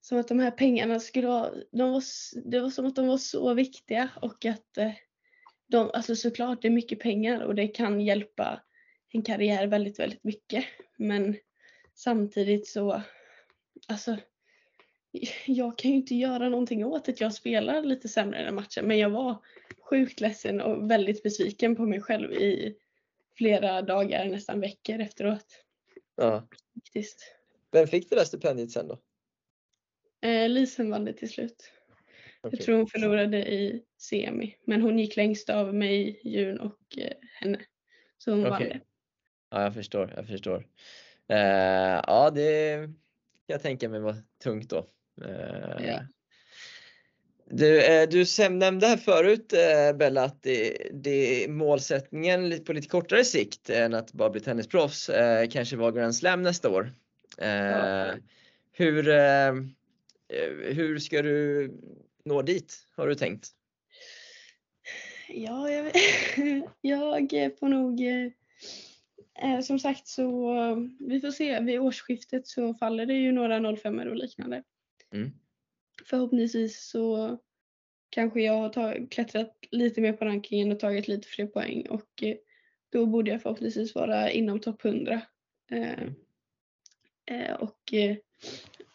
[0.00, 2.02] som att de här pengarna skulle vara, de var,
[2.50, 4.92] det var som att de var så viktiga och att eh,
[5.66, 8.60] de, alltså såklart det är mycket pengar och det kan hjälpa
[9.12, 10.64] en karriär väldigt, väldigt mycket.
[10.96, 11.36] Men
[11.94, 13.02] samtidigt så,
[13.88, 14.16] alltså
[15.46, 18.98] jag kan ju inte göra någonting åt att jag spelar lite sämre den matchen men
[18.98, 19.44] jag var
[19.80, 22.76] sjukt ledsen och väldigt besviken på mig själv i
[23.36, 25.64] flera dagar, nästan veckor efteråt.
[26.16, 26.48] Ja.
[26.74, 27.34] Faktiskt.
[27.72, 28.98] Vem fick det där stipendiet sen då?
[30.20, 31.72] Eh, Lisen vann det till slut.
[32.40, 32.58] Okej.
[32.58, 37.12] Jag tror hon förlorade i semi men hon gick längst av mig, Jun och eh,
[37.40, 37.60] henne.
[38.18, 38.68] Så hon vann Okej.
[38.68, 38.80] det.
[39.50, 40.66] Ja, jag förstår, jag förstår.
[41.28, 42.88] Eh, ja, det
[43.46, 44.86] jag tänka mig var tungt då.
[45.24, 46.00] Eh, Ja.
[47.50, 53.24] Du, eh, du nämnde här förut eh, Bella att det, det målsättningen på lite kortare
[53.24, 56.92] sikt än att bara bli tennisproffs eh, kanske var Grand Slam nästa år.
[57.38, 58.14] Ja.
[58.72, 59.08] hur,
[60.74, 61.70] hur ska du
[62.24, 63.48] nå dit har du tänkt?
[65.28, 65.92] Ja, jag,
[67.30, 68.00] jag får nog...
[68.00, 68.32] eh,
[69.42, 71.60] Eh, som sagt så eh, vi får se.
[71.60, 74.62] Vid årsskiftet så faller det ju några 05 och liknande.
[75.12, 75.30] Mm.
[76.04, 77.38] Förhoppningsvis så
[78.10, 82.22] kanske jag har tag- klättrat lite mer på rankingen och tagit lite fler poäng och
[82.22, 82.36] eh,
[82.88, 85.20] då borde jag förhoppningsvis vara inom topp 100.
[85.70, 86.02] Eh,
[87.26, 88.16] eh, och eh,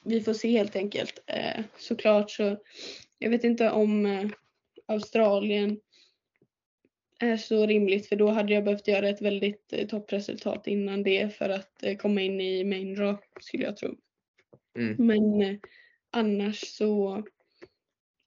[0.04, 1.24] vi får se helt enkelt.
[1.26, 2.58] Eh, såklart så,
[3.20, 4.30] jag vet inte om eh,
[4.86, 5.80] Australien
[7.20, 11.36] är så rimligt för då hade jag behövt göra ett väldigt eh, toppresultat innan det
[11.36, 13.96] för att eh, komma in i main draw skulle jag tro.
[14.78, 14.96] Mm.
[15.08, 15.58] Men eh,
[16.12, 17.24] annars så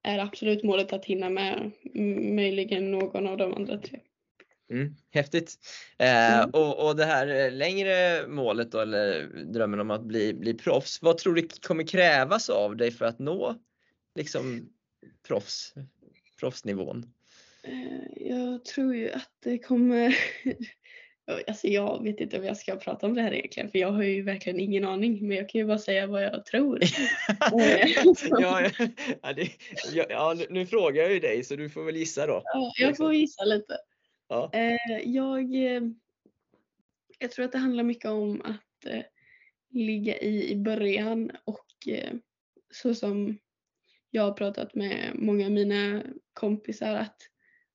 [0.03, 1.71] är absolut målet att hinna med
[2.35, 4.01] möjligen någon av de andra tre.
[4.71, 5.55] Mm, häftigt.
[5.99, 6.51] Eh, Mm.
[6.51, 11.03] och, och det här eh, längre målet då, eller drömmen om att bli, bli proffs.
[11.03, 13.55] Vad tror du kommer krävas av dig för att nå
[14.15, 14.69] liksom
[15.29, 15.75] proffs,
[16.41, 17.13] proffsnivån?
[17.63, 20.17] Eh, Jag tror ju att det kommer...
[21.49, 24.03] Alltså jag vet inte om jag ska prata om det här egentligen för jag har
[24.03, 26.81] ju verkligen ingen aning men jag kan ju bara säga vad jag tror.
[27.61, 27.89] Eh,
[28.41, 28.71] ja,
[29.23, 29.51] ja, det,
[30.09, 32.43] ja, nu, nu frågar jag ju dig så du får väl gissa då.
[32.45, 33.79] Ja, jag får gissa lite.
[34.29, 34.51] Ja.
[34.53, 35.83] Eh, jag, eh,
[37.19, 39.03] jag tror att det handlar mycket om att eh,
[39.71, 41.67] ligga i i början och
[42.75, 43.39] så som
[44.11, 47.17] jag har pratat med många av mina kompisar att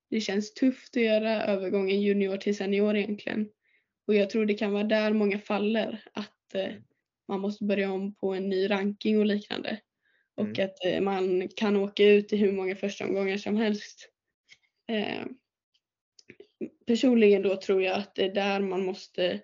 [0.10, 3.50] det känns tufft att göra övergången junior till senior egentligen.
[4.08, 6.74] Och jag tror det kan vara där många faller att eh,
[7.28, 9.80] man måste börja om på en ny ranking och liknande.
[10.36, 10.66] Och Mm.
[10.66, 14.10] att man kan åka ut i hur många första omgångar som helst.
[16.92, 19.42] Personligen då tror jag att det är där man måste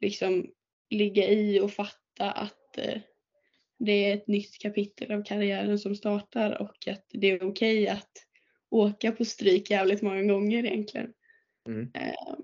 [0.00, 0.46] liksom
[0.90, 3.00] ligga i och fatta att eh,
[3.78, 8.10] det är ett nytt kapitel av karriären som startar och att det är okej att
[8.70, 11.12] åka på stryk jävligt många gånger egentligen.
[11.68, 11.90] Mm.
[11.94, 12.34] Eh,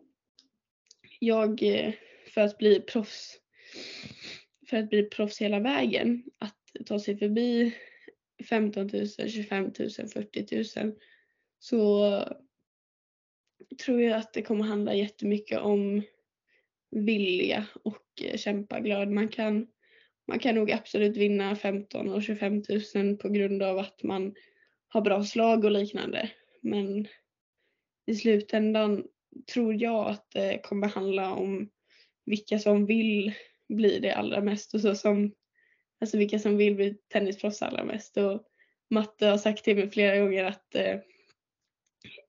[1.19, 1.93] jag, eh,
[2.27, 3.39] för att bli proffs,
[4.71, 7.75] för att bli proffs hela vägen, att ta sig förbi
[8.49, 10.95] 15 000, 25 000, 40 000
[11.59, 12.25] så
[13.79, 16.03] tror jag att det kommer handla jättemycket om
[16.91, 19.11] vilja och eh, kämpaglöd.
[19.11, 19.67] Man kan,
[20.29, 22.63] man kan nog absolut vinna 15 och 25
[22.95, 24.35] 000 på grund av att man
[24.89, 26.31] har bra slag och liknande.
[26.63, 27.09] Men
[28.07, 29.05] i slutändan
[29.53, 31.71] tror jag att det kommer handla om
[32.25, 33.33] vilka som vill
[33.69, 35.35] bli det allra mest och så som
[36.01, 38.17] alltså vilka som vill bli tennisproffs allra mest.
[38.17, 38.43] Och
[38.91, 40.97] Matte har sagt till mig flera gånger att eh,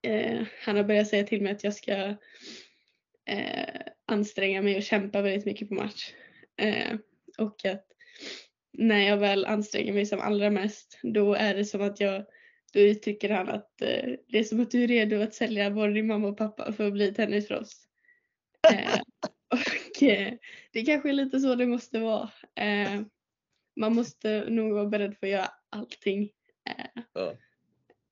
[0.02, 2.16] eh, han har börjat säga till mig att jag ska
[3.26, 6.14] eh, anstränga mig och kämpa väldigt mycket på match.
[6.58, 6.96] Eh,
[7.38, 7.86] och att
[8.74, 12.26] när jag väl anstränger mig som allra mest då är det som att jag
[12.74, 15.94] då uttrycker han att eh, det är som att du är redo att sälja både
[15.94, 17.88] din mamma och pappa för att bli tennisproffs.
[18.74, 19.00] Eh,
[19.52, 19.60] och
[20.72, 22.30] det kanske är lite så det måste vara.
[23.76, 26.30] Man måste nog vara beredd på att göra allting.
[27.14, 27.34] Ja.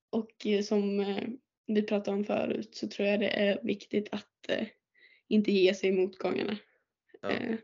[0.10, 1.06] och som
[1.70, 4.68] vi pratade om förut så tror jag det är viktigt att eh,
[5.28, 6.58] inte ge sig i motgångarna.
[7.22, 7.30] Ja.
[7.30, 7.56] Eh,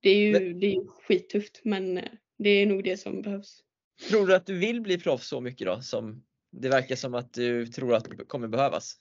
[0.00, 3.62] det, är ju, det är ju skittufft men eh, det är nog det som behövs.
[4.08, 7.32] Tror du att du vill bli proffs så mycket då som det verkar som att
[7.32, 8.96] du tror att det kommer behövas?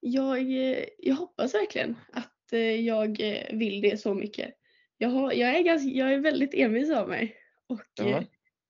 [0.00, 3.18] Jag, eh, jag hoppas verkligen att eh, jag
[3.52, 4.54] vill det så mycket.
[4.98, 7.36] Jag, har, jag, är, ganska, jag är väldigt envis av mig
[7.66, 8.24] och Ja.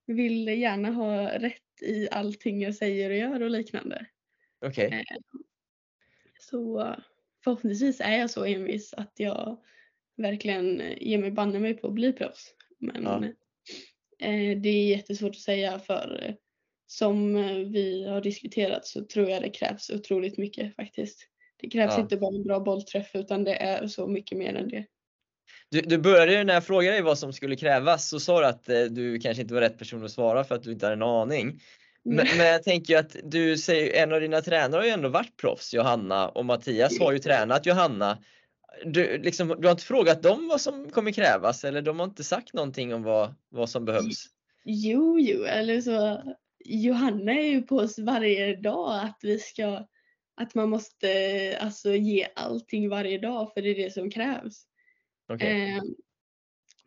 [0.07, 4.07] vill gärna ha rätt i allting jag säger och gör och liknande.
[4.67, 5.05] Okej.
[6.41, 6.97] Så eh,
[7.45, 9.61] förhoppningsvis är jag så envis att jag
[10.17, 12.55] verkligen ger mig banne mig på att bli proffs.
[12.79, 13.25] Men Ja.
[14.27, 16.35] eh, det är jättesvårt att säga för eh,
[16.87, 17.35] som
[17.73, 21.27] vi har diskuterat så tror jag det krävs otroligt mycket faktiskt.
[21.57, 22.01] Det krävs Ja.
[22.01, 24.87] inte bara en bra bollträff utan det är så mycket mer än det.
[25.71, 28.69] Du, du började när jag frågade dig vad som skulle krävas så sa du att
[28.69, 31.03] eh, du kanske inte var rätt person att svara för att du inte hade en
[31.03, 31.61] aning.
[32.03, 35.09] Men, men jag tänker ju att du säger en av dina tränare har ju ändå
[35.09, 38.19] varit proffs, Johanna och Mattias har ju tränat Johanna.
[38.85, 42.25] Du, liksom, du har inte frågat dem vad som kommer krävas eller de har inte
[42.25, 44.27] sagt någonting om vad, vad som behövs?
[44.65, 46.23] Jo, jo, eller så
[46.65, 49.87] Johanna är ju på oss varje dag att vi ska
[50.37, 51.09] att man måste
[51.61, 54.67] alltså ge allting varje dag för det är det som krävs.
[55.31, 55.71] Okej.
[55.77, 55.83] Eh,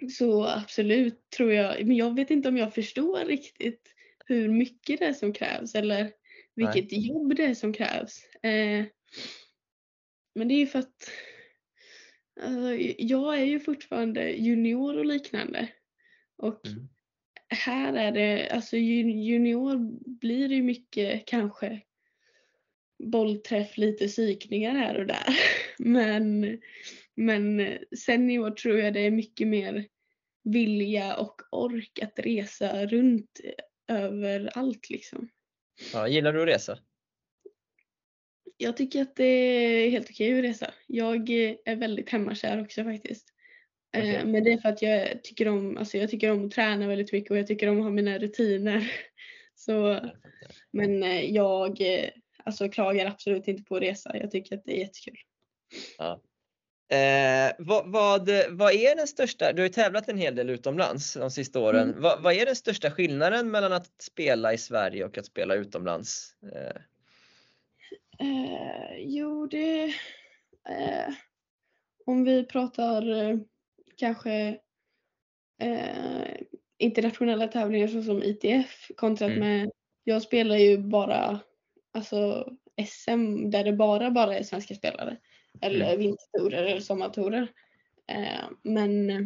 [0.10, 3.94] så absolut tror jag, men jag vet inte om jag förstår riktigt
[4.26, 6.12] hur mycket det är som krävs eller
[6.56, 8.26] vilket jobb det är som krävs.
[8.44, 8.86] Eh,
[10.36, 11.10] men det är ju för att
[12.42, 15.68] alltså, jag är ju fortfarande junior och liknande.
[16.38, 16.90] Och Mm.
[17.50, 19.78] här är det, alltså ju- junior
[20.20, 21.82] blir det ju mycket kanske
[23.04, 25.40] bollträff, lite psykningar här och där.
[25.78, 26.58] Men,
[27.16, 29.88] men senior tror jag det är mycket mer
[30.44, 33.40] vilja och ork att resa runt
[33.88, 35.30] överallt liksom.
[35.94, 36.80] Ja, gillar du att resa?
[38.58, 40.74] Jag tycker att det är helt okej att resa.
[40.88, 43.34] Jag är väldigt hemmakär också faktiskt.
[43.94, 44.26] Eh, Okej.
[44.26, 47.12] Men det är för att jag tycker om, alltså jag tycker om att träna väldigt
[47.12, 48.92] mycket och jag tycker om att ha mina rutiner.
[49.56, 50.00] Så,
[50.72, 52.10] men eh, jag eh,
[52.44, 54.18] alltså, klagar absolut inte på att resa.
[54.18, 55.18] Jag tycker att det är jättekul.
[56.94, 61.14] Eh, vad, vad, vad är den största, du har ju tävlat en hel del utomlands
[61.14, 61.90] de sista åren.
[61.90, 62.02] Mm.
[62.02, 66.36] Vad, vad är den största skillnaden mellan att spela i Sverige och att spela utomlands?
[66.56, 66.82] Eh,
[68.20, 69.84] Eh, jo, det...
[70.70, 71.14] Eh,
[72.06, 73.38] om vi pratar eh,
[73.98, 74.60] kanske
[75.62, 76.36] eh,
[76.78, 79.40] internationella tävlingar såsom ITF kontra Mm.
[79.40, 79.72] med...
[80.04, 81.40] Jag spelar ju bara
[81.94, 82.50] alltså
[82.88, 85.18] SM där det bara bara är svenska spelare.
[85.62, 86.00] Eller Mm.
[86.00, 87.48] vintertorer eller sommartorer.
[88.08, 89.22] Eh, men eh,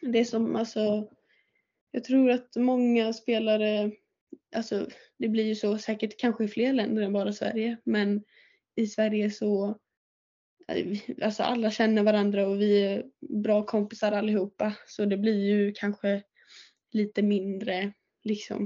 [0.00, 1.10] det som alltså...
[1.90, 3.90] Jag tror att många spelare
[4.56, 4.88] alltså
[5.18, 8.24] det blir ju så säkert kanske i fler länder än bara Sverige men
[8.76, 9.78] i Sverige så
[11.22, 16.22] alltså alla känner varandra och vi är bra kompisar allihopa så det blir ju kanske
[16.92, 17.92] lite mindre
[18.24, 18.62] liksom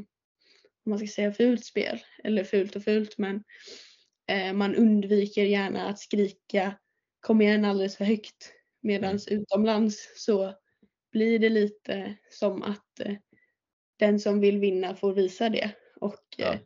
[0.84, 3.42] om man ska säga fult spel eller fult och fult men eh,
[4.54, 6.78] man undviker gärna att skrika
[7.20, 8.52] kom igen alldeles för högt
[8.82, 10.54] medans utomlands så
[11.12, 13.14] blir det lite som att eh,
[13.98, 15.70] den som vill vinna får visa det.
[16.00, 16.52] Och Ja.
[16.54, 16.60] eh,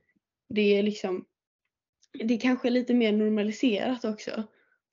[0.49, 1.27] det är liksom
[2.25, 4.43] det är kanske lite mer normaliserat också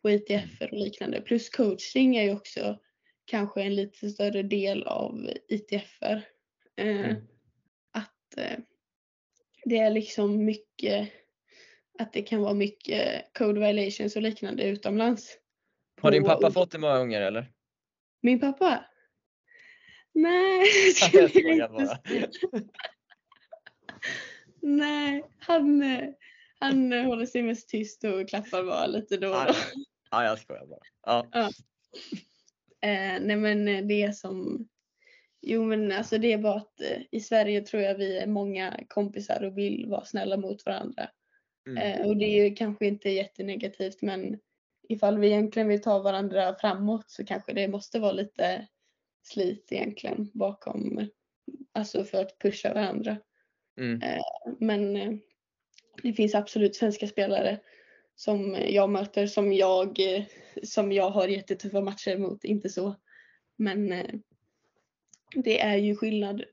[0.01, 1.21] på ITF och liknande.
[1.21, 2.79] Plus coaching är ju också
[3.25, 6.01] kanske en lite större del av ITF.
[6.01, 6.19] Eh,
[6.77, 7.15] Mm.
[7.91, 8.59] Att eh,
[9.65, 11.09] det är liksom mycket
[11.99, 15.37] att det kan vara mycket code violations och liknande utomlands.
[16.01, 17.51] har din pappa fått det många gånger eller?
[18.21, 18.85] Min pappa?
[20.13, 20.65] Nej,
[21.01, 21.99] Ja, jag skulle skojar inte.
[24.61, 25.83] Nej, han,
[26.59, 29.53] han håller sig mest tyst och klappar bara lite då och Ja, då.
[30.11, 30.79] ja, jag skojar bara.
[31.05, 31.49] Ja.
[32.81, 34.67] Eh, nej men det som
[35.41, 38.79] Jo men alltså det är bara att eh, i Sverige tror jag vi är många
[38.87, 41.09] kompisar och vill vara snälla mot varandra.
[41.67, 41.77] Mm.
[41.77, 44.39] Eh, och det är ju kanske inte jättenegativt men
[44.89, 48.67] ifall vi egentligen vill ta varandra framåt så kanske det måste vara lite
[49.23, 51.07] slit egentligen bakom,
[51.71, 53.17] alltså för att pusha varandra.
[53.77, 53.99] Mm.
[54.59, 55.13] Men eh,
[56.03, 57.59] det finns absolut svenska spelare
[58.15, 60.23] som jag möter som jag, eh,
[60.63, 62.95] som jag har jättetuffa matcher mot, inte så.
[63.55, 64.15] Men eh,
[65.35, 66.47] det är ju skillnad eh,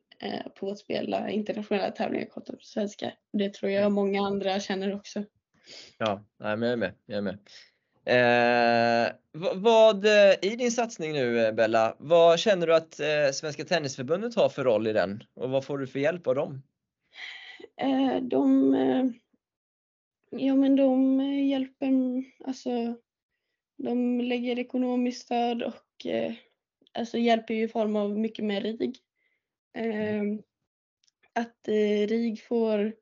[0.54, 3.12] på att spela internationella tävlingar kontra svenska.
[3.32, 5.24] Det tror jag många andra känner också.
[5.98, 6.92] Ja, nej, men jag är med.
[7.06, 7.38] Jag är med.
[8.04, 9.12] Eh,
[9.54, 14.34] vad, eh, i din satsning nu eh, Bella, vad känner du att eh, Svenska Tennisförbundet
[14.34, 16.62] har för roll i den och vad får du för hjälp av dem?
[17.76, 19.04] Eh, de, eh,
[20.30, 21.92] ja men de eh, hjälper,
[22.44, 22.70] alltså
[23.76, 26.32] de lägger ekonomiskt stöd och eh,
[26.92, 28.98] alltså hjälper ju i form av mycket med RIG.
[29.74, 30.22] Eh,
[31.32, 32.92] att eh, RIG får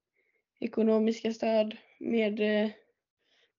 [0.61, 2.71] ekonomiska stöd med, eh,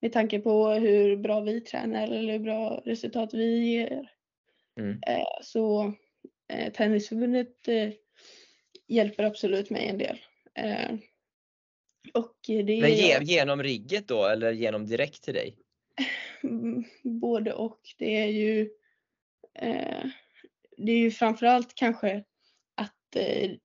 [0.02, 4.12] med tanke på hur bra vi tränar eller hur bra resultat vi ger.
[4.80, 5.00] Mm.
[5.08, 5.94] Eh, så
[6.74, 7.56] Tennisförbundet
[8.88, 10.18] hjälper absolut mig en del.
[10.56, 10.92] Eh,
[12.14, 15.58] och det Men ge, genom rigget då eller genom direkt till dig?
[16.44, 16.84] Mm,
[17.20, 17.80] både och.
[17.98, 18.70] Det är ju,
[20.78, 22.24] det är ju framförallt kanske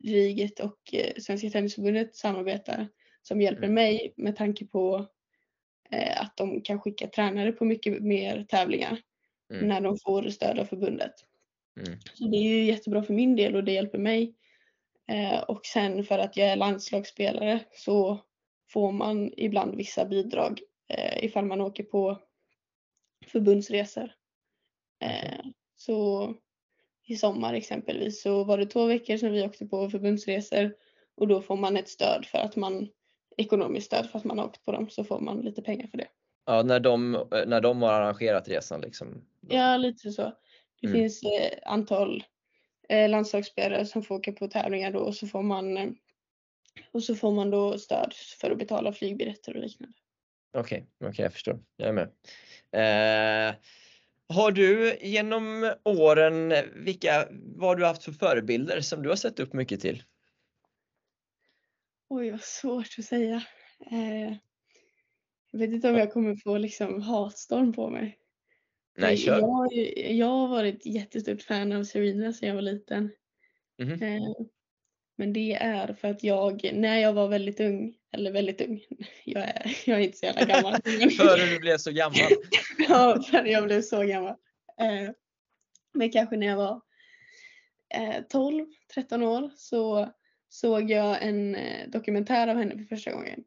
[0.05, 2.89] RIGet och eh, Svenska Tennisförbundet samarbetar
[3.23, 3.75] som hjälper Mm.
[3.75, 5.07] mig med tanke på
[5.91, 8.99] eh, att de kan skicka tränare på mycket mer tävlingar
[9.51, 9.69] Mm.
[9.69, 11.13] när de får stöd av förbundet.
[11.87, 11.99] Mm.
[12.15, 14.35] Så det är ju jättebra för min del och det hjälper mig.
[15.09, 18.25] Eh, och sen för att jag är landslagsspelare så
[18.71, 22.19] får man ibland vissa bidrag eh, ifall man åker på
[23.27, 24.13] förbundsresor.
[25.03, 25.45] Eh,
[25.77, 26.29] så
[27.07, 30.75] i sommar exempelvis så var det två veckor sedan vi åkte på förbundsresor
[31.17, 32.89] och då får man ett stöd för att man
[33.37, 35.99] ekonomiskt stöd för att man har åkt på dem så får man lite pengar för
[35.99, 36.09] det.
[36.47, 39.25] Ja, när de, när de har arrangerat resan liksom.
[39.49, 40.33] Ja, lite så.
[40.81, 41.01] Det Mm.
[41.01, 42.25] finns eh, antal
[42.89, 45.91] eh, landslagsspelare som får åka på tävlingar då och så får man eh,
[46.93, 49.95] och så får man då stöd för att betala flygbiljetter och liknande.
[50.57, 51.59] Okej, okej jag förstår.
[51.77, 52.09] Jag är med.
[53.49, 53.55] Eh,
[54.29, 59.41] har du genom åren, vilka, vad har du haft för förebilder som du har sett
[59.41, 60.03] upp mycket till?
[62.09, 63.43] Oj, vad svårt att säga.
[63.91, 64.37] Eh,
[65.51, 68.19] jag vet inte om jag kommer få liksom hatstorm på mig.
[68.99, 69.41] Nej, kör.
[69.41, 69.73] Jag,
[70.13, 73.11] jag har varit jättestort fan av Serena sedan jag var liten.
[73.79, 74.03] Mhm.
[74.03, 74.23] Eh,
[75.17, 78.81] men det är för att jag, när jag var väldigt ung, eller väldigt ung,
[79.25, 80.83] jag är, jag är inte så jävla gammal.
[81.19, 82.31] Före du blev så gammal.
[82.89, 84.35] ja, för jag blev så gammal.
[84.81, 85.11] Eh,
[85.95, 86.81] men kanske när jag var
[87.95, 90.09] eh, 12, 13 år så
[90.49, 93.45] såg jag en eh, dokumentär av henne för första gången.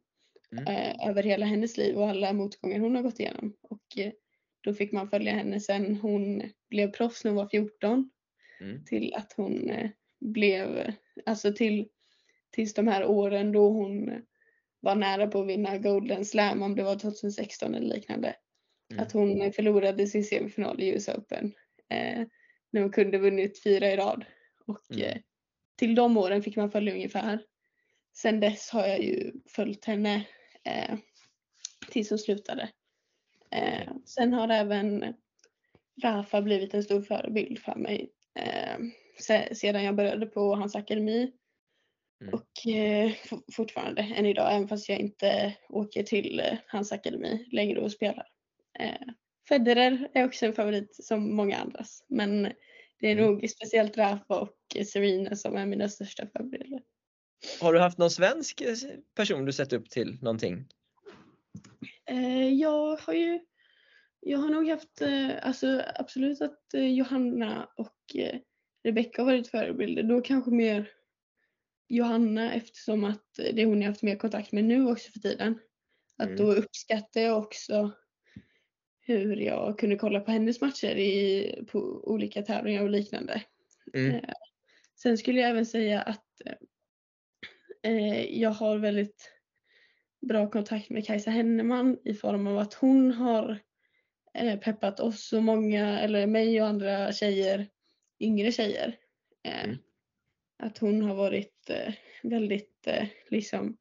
[0.52, 0.66] Mm.
[0.66, 3.56] Eh, över hela hennes liv och alla motgångar hon har gått igenom.
[3.62, 4.12] Och eh,
[4.60, 8.10] då fick man följa henne sen hon blev proffs när hon var 14
[8.60, 8.84] Mm.
[8.84, 9.90] till att hon eh,
[10.20, 10.92] blev,
[11.26, 11.88] alltså till
[12.50, 14.18] tills de här åren då hon eh,
[14.80, 18.36] var nära på att vinna Golden Slam om det var 2016 eller liknande.
[18.90, 19.02] Mm.
[19.02, 21.54] Att hon eh, förlorade sin semifinal i US Open.
[21.88, 22.26] Eh,
[22.70, 24.24] när hon kunde vunnit fyra i rad.
[24.66, 25.02] Och Mm.
[25.02, 25.16] eh,
[25.76, 27.44] till de åren fick man följa ungefär.
[28.12, 30.26] Sen dess har jag ju följt henne
[30.64, 30.96] eh,
[31.90, 32.68] tills hon slutade.
[33.50, 35.14] Eh, sen har även
[36.02, 38.12] Rafa blivit en stor förebild för mig.
[39.20, 41.32] Se- sedan jag började på hans akademi.
[42.22, 42.34] Mm.
[42.34, 43.12] Och eh,
[43.52, 48.26] fortfarande än idag, även fast jag inte åker till eh, hans akademi längre och spelar.
[48.78, 49.08] Eh,
[49.48, 52.04] Federer är också en favorit som många andras.
[52.08, 52.42] Men
[53.00, 53.24] det är Mm.
[53.24, 54.56] nog speciellt Rafa och
[54.86, 56.82] Serena som är mina största förebilder.
[57.60, 58.74] Har du haft någon svensk eh,
[59.14, 60.64] person du sett upp till någonting?
[62.10, 63.40] Eh, jag har ju
[64.20, 68.16] jag har nog haft, eh, alltså absolut att Johanna och
[68.84, 70.02] Rebecca har varit förebilder.
[70.02, 70.90] Då kanske mer
[71.88, 75.58] Johanna eftersom att det är hon jag haft mer kontakt med nu också för tiden.
[76.16, 76.36] Att Mm.
[76.36, 77.92] då uppskattar jag också
[79.00, 83.42] hur jag kunde kolla på hennes matcher i, på olika tävlingar och liknande.
[83.94, 84.14] Mm.
[84.14, 84.20] Eh,
[84.94, 86.24] Sen skulle jag även säga att
[87.82, 89.32] eh, jag har väldigt
[90.28, 93.58] bra kontakt med Kajsa Henneman i form av att hon har
[94.34, 97.68] eh, peppat oss och många, eller mig och andra tjejer,
[98.20, 98.96] yngre tjejer.
[99.44, 99.76] Eh, Mm.
[100.62, 103.76] Att hon har varit eh, väldigt eh, liksom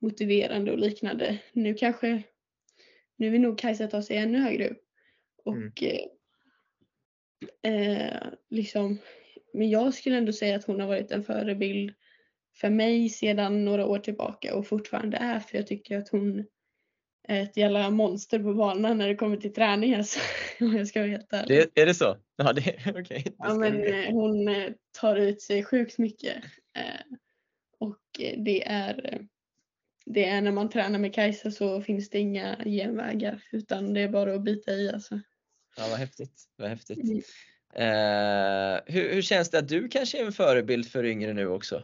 [0.00, 1.38] motiverande och liknande.
[1.52, 2.22] Nu kanske,
[3.16, 4.84] nu vill nog Kajsa ta sig ännu högre upp.
[5.44, 6.08] Och Mm.
[7.62, 8.98] eh, liksom,
[9.52, 11.94] men jag skulle ändå säga att hon har varit en förebild
[12.60, 16.46] för mig sedan några år tillbaka och fortfarande är för jag tycker att hon
[17.28, 20.20] ett jävla monster på banan när det kommer till träning alltså,
[20.60, 21.68] om jag ska vara helt ärlig.
[21.74, 22.16] Det, är det så?
[22.36, 23.22] Ja, det okej.
[23.24, 26.36] det ja, men, eh, hon eh, tar ut sig sjukt mycket.
[26.76, 27.16] Eh,
[27.78, 28.00] och
[28.36, 29.20] det är,
[30.06, 34.08] det är när man tränar med Kajsa så finns det inga genvägar utan det är
[34.08, 35.20] bara att bita i alltså.
[35.76, 36.44] Ja, vad häftigt.
[36.56, 36.98] Vad häftigt.
[36.98, 37.22] Mm.
[37.74, 41.82] Eh, hur, hur känns det att du kanske är en förebild för yngre nu också?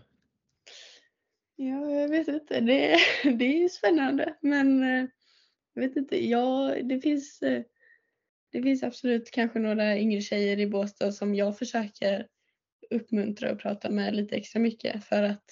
[1.57, 2.61] Ja, jag vet inte.
[2.61, 2.99] Det,
[3.39, 4.85] det är ju spännande men
[5.77, 6.27] jag vet inte.
[6.27, 7.63] Ja, det finns, eh,
[8.53, 12.27] det finns absolut kanske några yngre tjejer i Båstad som jag försöker
[12.91, 15.45] uppmuntra och prata med lite extra mycket för att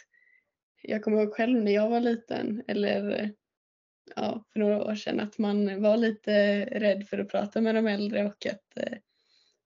[0.83, 3.33] jag kommer ihåg själv när jag var liten eller
[4.16, 7.87] ja, för några år sedan att man var lite rädd för att prata med de
[7.87, 8.99] äldre och att eh,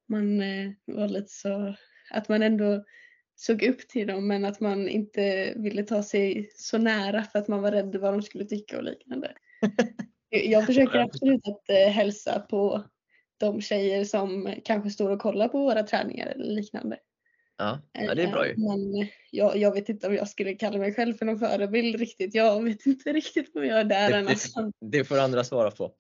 [0.09, 1.75] man eh, var lite så
[2.11, 2.85] att man ändå
[3.35, 7.49] såg upp till dem men att man inte ville ta sig så nära för att
[7.49, 9.33] man var rädd vad de skulle tycka och liknande.
[10.31, 12.85] Jag försöker absolut att eh, hälsa på
[13.39, 16.99] de tjejer som kanske står och kollar på våra träningar eller liknande.
[17.59, 18.53] Ja, ja det är bra ju.
[18.53, 21.97] Eh, Men jag, jag vet inte om jag skulle kalla mig själv för någon förebild
[21.97, 22.35] riktigt.
[22.35, 24.29] Jag vet inte riktigt om jag är där Det- än.
[24.29, 24.73] Alltså.
[24.81, 25.93] Det får andra svara på.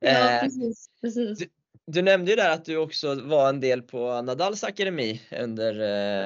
[0.00, 0.90] Ja, Eh, precis.
[1.00, 1.38] precis.
[1.38, 1.46] du-
[1.88, 5.72] Du nämnde ju där att du också var en del på Nadals akademi under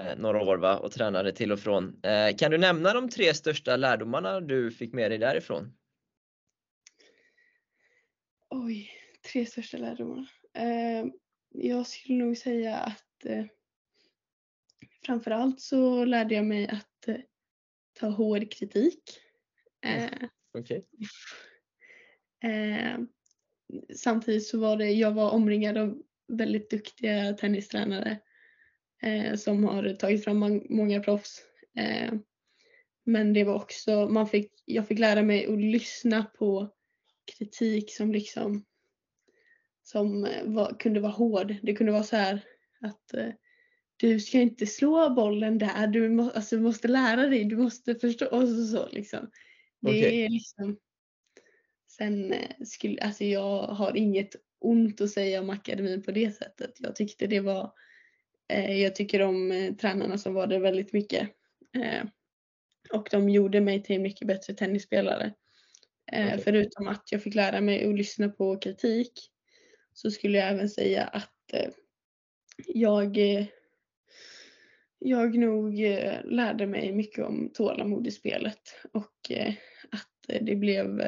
[0.08, 0.76] eh, några år va?
[0.76, 2.00] och tränade till och från.
[2.04, 5.72] Eh, kan du nämna de tre största lärdomarna du fick med dig därifrån?
[8.50, 8.90] Oj,
[9.32, 10.30] tre största lärdomar.
[10.54, 11.06] Eh,
[11.48, 13.44] jag skulle nog säga att eh,
[15.06, 17.16] framförallt så lärde jag mig att eh,
[18.00, 19.02] ta hård kritik.
[19.86, 20.28] Eh,
[20.58, 20.86] Okej.
[22.42, 22.98] Eh,
[23.96, 28.18] samtidigt så var det, jag var omringad av väldigt duktiga tennistränare
[29.02, 31.42] eh, som har tagit fram mång- många proffs.
[31.78, 32.12] Eh,
[33.04, 36.70] men det var också, man fick, jag fick lära mig att lyssna på
[37.38, 38.64] kritik som liksom
[39.82, 41.54] som eh, var, kunde vara hård.
[41.62, 42.44] Det kunde vara så här
[42.80, 43.32] att eh,
[43.96, 47.94] du ska inte slå bollen där, du må, alltså, du måste lära dig, du måste
[47.94, 49.30] förstå och så, så liksom.
[49.80, 50.24] Det Okej.
[50.24, 50.78] är liksom
[52.00, 56.72] Sen eh, skulle, alltså jag har inget ont att säga om akademin på det sättet.
[56.78, 57.72] Jag tyckte det var,
[58.48, 61.28] eh, jag tycker om eh, tränarna som var där väldigt mycket.
[61.76, 62.04] Eh,
[62.92, 65.32] och de gjorde mig till en mycket bättre tennisspelare.
[66.12, 66.40] Eh, Okej.
[66.44, 69.12] Förutom att jag fick lära mig att lyssna på kritik
[69.92, 71.70] så skulle jag även säga att eh,
[72.66, 73.46] jag, eh,
[74.98, 75.78] jag nog
[76.24, 78.60] lärde mig mycket om tålamod i spelet
[78.92, 79.30] och
[79.90, 81.02] att det blev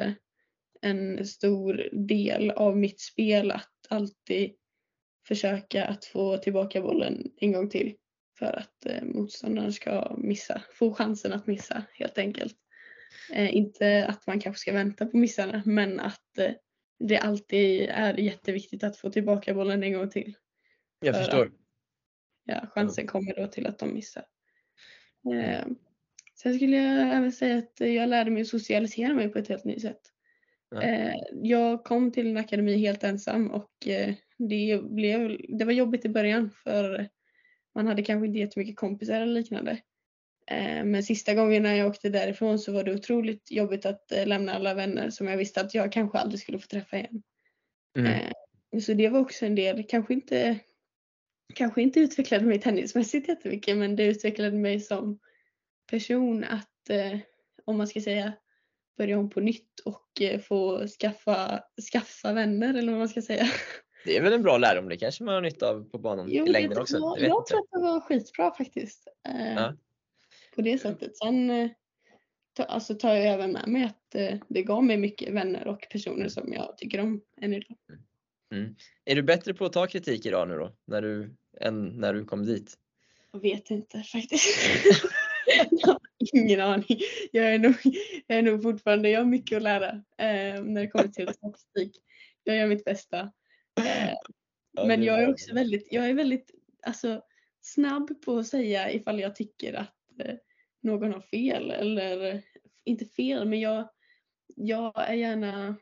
[0.81, 4.51] en stor del av mitt spel att alltid
[5.27, 7.95] försöka att få tillbaka bollen en gång till
[8.39, 12.62] för att motståndaren ska missa, få chansen att missa helt enkelt.
[13.33, 16.51] Eh, inte att man kanske ska vänta på missarna men att eh,
[16.99, 20.35] det alltid är jätteviktigt att få tillbaka bollen en gång till.
[20.99, 21.51] Jag För förstår.
[22.45, 24.25] Ja, chansen kommer då till att de missar.
[25.33, 25.65] Eh,
[26.35, 29.63] sen skulle jag även säga att jag lärde mig att socialisera mig på ett helt
[29.63, 30.01] nytt sätt.
[30.81, 36.05] Eh, jag kom till en akademi helt ensam och eh, det, blev, det var jobbigt
[36.05, 37.09] i början för
[37.75, 39.77] man hade kanske inte jättemycket kompisar eller liknande.
[40.47, 44.27] Eh, men sista gången när jag åkte därifrån så var det otroligt jobbigt att eh,
[44.27, 47.23] lämna alla vänner som jag visste att jag kanske aldrig skulle få träffa igen.
[47.97, 48.11] Mm.
[48.11, 50.59] Eh, så det var också en del, kanske inte,
[51.53, 55.19] kanske inte utvecklade mig tennismässigt jättemycket men det utvecklade mig som
[55.91, 56.89] person att,
[57.65, 58.33] om man ska säga,
[58.97, 63.45] börja om på nytt och få skaffa, skaffa vänner eller vad man ska säga.
[64.05, 66.47] Det är väl en bra lärdom, det kanske man har nytta av på banan Jo,
[66.47, 66.97] i längden också.
[66.97, 69.07] jag, Jag tror att det var skitbra faktiskt.
[69.55, 69.73] Ja.
[70.55, 71.17] På det sättet.
[71.17, 71.69] Sen eh,
[72.53, 75.87] ta, alltså, tar jag även med mig att eh, det gav mig mycket vänner och
[75.91, 77.77] personer som jag tycker om än idag.
[79.05, 82.25] Är du bättre på att ta kritik idag nu då, när du, än när du
[82.25, 82.77] kom dit?
[83.31, 84.45] Jag vet inte faktiskt.
[85.71, 85.99] jag har
[86.33, 86.99] ingen aning.
[87.31, 87.75] Jag är, nog,
[88.27, 92.01] jag är nog fortfarande, jag har mycket att lära eh, när det kommer till statistik.
[92.43, 93.19] Jag gör mitt bästa.
[93.77, 94.13] Eh,
[94.73, 96.51] Ja, men jag är också väldigt, jag är väldigt
[96.85, 97.21] alltså,
[97.61, 99.95] snabb på att säga ifall jag tycker att
[100.81, 102.41] någon har fel eller
[102.83, 103.89] inte fel men jag,
[104.55, 105.75] jag är gärna,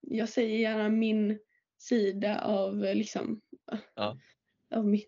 [0.00, 1.38] jag säger gärna min
[1.78, 3.40] sida av eh, liksom
[3.94, 4.18] Ja.
[4.74, 5.04] av min,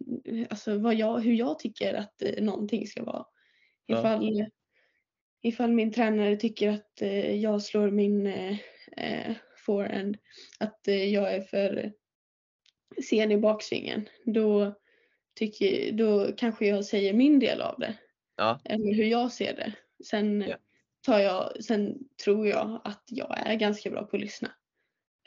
[0.51, 3.27] alltså vad jag, hur jag tycker att eh, någonting ska vara.
[3.87, 3.99] Ja.
[3.99, 4.47] Ifall,
[5.43, 8.57] ifall min tränare tycker att eh, jag slår min eh,
[8.97, 10.19] eh, forehand,
[10.61, 11.93] att eh, jag är för
[13.09, 14.75] sen i baksvingen, då,
[15.35, 17.99] tycker, då kanske jag säger min del av det.
[18.39, 18.61] Ja.
[18.65, 19.73] Eller hur jag ser det.
[20.05, 20.57] Sen, Ja.
[21.07, 24.51] tar jag, sen tror jag att jag är ganska bra på att lyssna.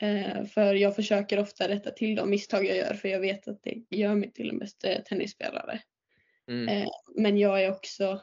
[0.02, 3.62] Eh, för jag försöker ofta rätta till de misstag jag gör för jag vet att
[3.62, 5.80] det gör mig till en bästa tennisspelare.
[6.48, 6.68] Mm.
[6.68, 8.20] Eh, men jag är också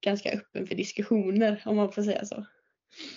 [0.00, 2.46] ganska öppen för diskussioner om man får säga så.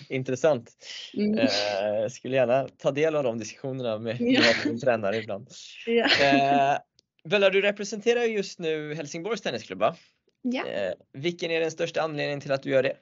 [0.08, 0.70] Intressant.
[1.14, 1.38] Mm.
[1.38, 4.42] Eh, skulle gärna ta del av de diskussionerna med Ja.
[4.64, 5.48] din tränare ibland.
[5.86, 6.04] Ja.
[6.24, 6.78] Eh,
[7.24, 9.96] Bella, du representerar ju just nu Helsingborgs Tennisklubb va?
[10.42, 10.66] Ja.
[10.66, 12.96] Eh, vilken är den största anledningen till att du gör det?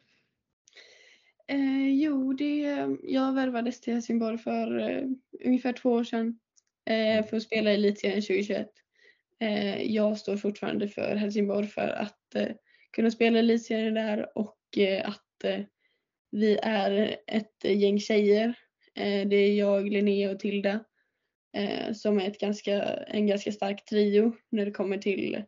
[1.47, 5.05] Eh, jo, det, jag värvades till Helsingborg för eh,
[5.45, 6.39] ungefär två år sedan
[6.91, 8.68] eh, för att spela i Elitserien 2021.
[9.41, 12.49] Eh, jag står fortfarande för Helsingborg för att eh,
[12.91, 15.24] kunna spela Elitserien där och eh, att
[16.30, 18.55] vi är ett gäng tjejer.
[19.26, 20.84] Det är jag, Linnea och Tilda
[21.95, 25.43] som är ett ganska, en ganska stark trio när det kommer till,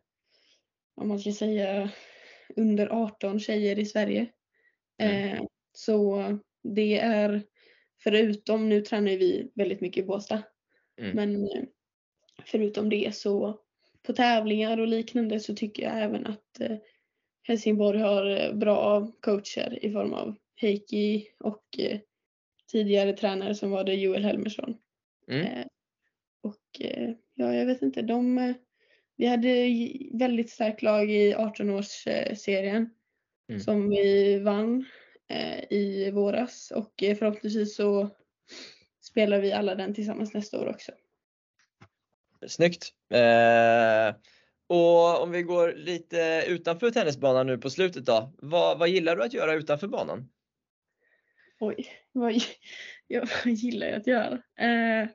[1.01, 1.91] om man ska säga,
[2.55, 4.27] under 18 tjejer i Sverige.
[4.97, 5.37] Mm.
[5.37, 5.43] Eh,
[5.73, 6.23] så
[6.63, 7.43] det är,
[8.03, 10.43] förutom, nu tränar vi väldigt mycket i Båstad,
[11.01, 11.15] Mm.
[11.15, 11.63] men eh,
[12.45, 13.59] förutom det så
[14.03, 16.77] på tävlingar och liknande så tycker jag även att eh,
[17.43, 21.99] Helsingborg har eh, bra coacher i form av Heikki och eh,
[22.71, 24.77] tidigare tränare som var det Joel Helmersson.
[25.27, 25.45] Mm.
[25.45, 25.65] Eh,
[26.41, 26.81] och
[27.33, 28.53] ja, jag vet inte, de,
[29.21, 29.69] vi hade
[30.17, 32.89] väldigt starkt lag i 18-årsserien
[33.49, 33.61] Mm.
[33.61, 34.85] som vi vann
[35.29, 38.09] eh, i våras och eh, förhoppningsvis så
[39.01, 40.91] spelar vi alla den tillsammans nästa år också.
[42.47, 42.93] Snyggt!
[43.09, 44.15] Eh,
[44.67, 48.33] och om vi går lite utanför tennisbanan nu på slutet då.
[48.37, 50.29] Vad, vad gillar du att göra utanför banan?
[51.59, 52.41] Oj, vad, gi-
[53.07, 54.33] ja, vad gillar jag att göra?
[54.59, 55.07] Eh,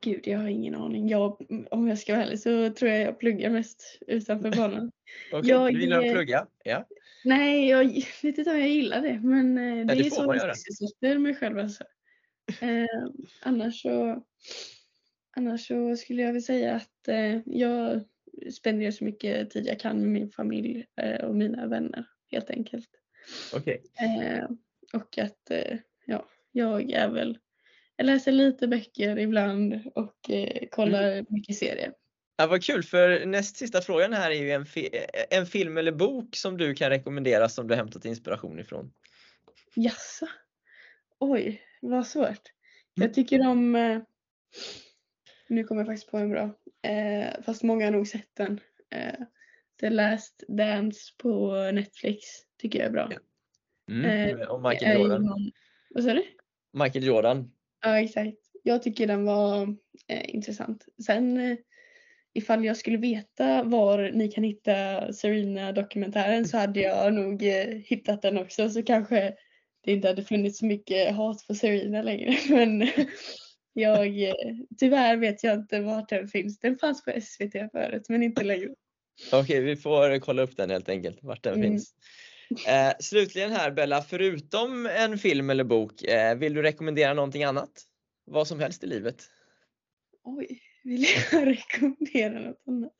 [0.00, 1.08] gud, jag har ingen aning.
[1.08, 4.92] Jag, om jag ska vara ärlig så tror jag jag pluggar mest utanför banan.
[5.32, 6.46] Okej, Jag- du gillar att plugga?
[6.64, 6.86] Ja.
[7.24, 7.84] Nej, jag
[8.22, 11.18] vet inte om jag gillar det, men eh, det, det är får så jag sysselsätter
[11.18, 11.84] mig själv alltså.
[12.60, 12.86] Eh,
[13.42, 14.24] annars så
[15.36, 18.04] Annars så skulle jag vilja säga att eh, jag
[18.52, 22.88] spenderar så mycket tid jag kan med min familj eh, och mina vänner helt enkelt.
[23.54, 23.82] Okej.
[24.00, 24.44] Eh,
[24.92, 27.38] och att eh, ja, jag är väl,
[27.98, 31.92] jag läser lite böcker ibland och eh, kollar mycket serier.
[32.36, 35.92] Ja, vad kul för näst sista frågan här är ju en, fi- en film eller
[35.92, 38.92] bok som du kan rekommendera som du hämtat inspiration ifrån.
[39.74, 40.26] Jaså?
[41.18, 42.26] Oj, vad svårt.
[42.26, 42.38] Mm.
[42.94, 43.98] Jag tycker om, eh,
[45.48, 48.60] nu kommer jag faktiskt på en bra, eh, fast många har nog sett den.
[48.90, 49.20] Eh,
[49.80, 52.24] The Last Dance på Netflix
[52.58, 53.10] tycker jag är bra.
[53.90, 54.04] Mm.
[54.40, 55.52] Eh, och Michael Jordan.
[55.90, 56.24] Vad sa du?
[56.72, 57.52] Michael Jordan.
[57.82, 58.36] Ja, exakt.
[58.62, 59.76] Jag tycker den var
[60.08, 60.84] eh, intressant.
[61.06, 61.56] Sen eh,
[62.34, 68.22] ifall jag skulle veta var ni kan hitta Serena-dokumentären så hade jag nog eh, hittat
[68.22, 69.34] den också så kanske
[69.84, 72.36] det inte hade funnits så mycket hat på Serena längre.
[72.48, 72.88] Men
[73.72, 74.34] jag, eh,
[74.78, 76.58] tyvärr vet jag inte vart den finns.
[76.58, 78.68] Den fanns på SVT förut men inte längre.
[79.32, 81.70] Okej, vi får kolla upp den helt enkelt, vart den Mm.
[81.70, 81.94] finns.
[82.50, 87.84] Eh, slutligen här Bella, förutom en film eller bok, eh, vill du rekommendera någonting annat?
[88.24, 89.30] Vad som helst i livet?
[90.22, 92.92] Oj, vill jag rekommendera något annat?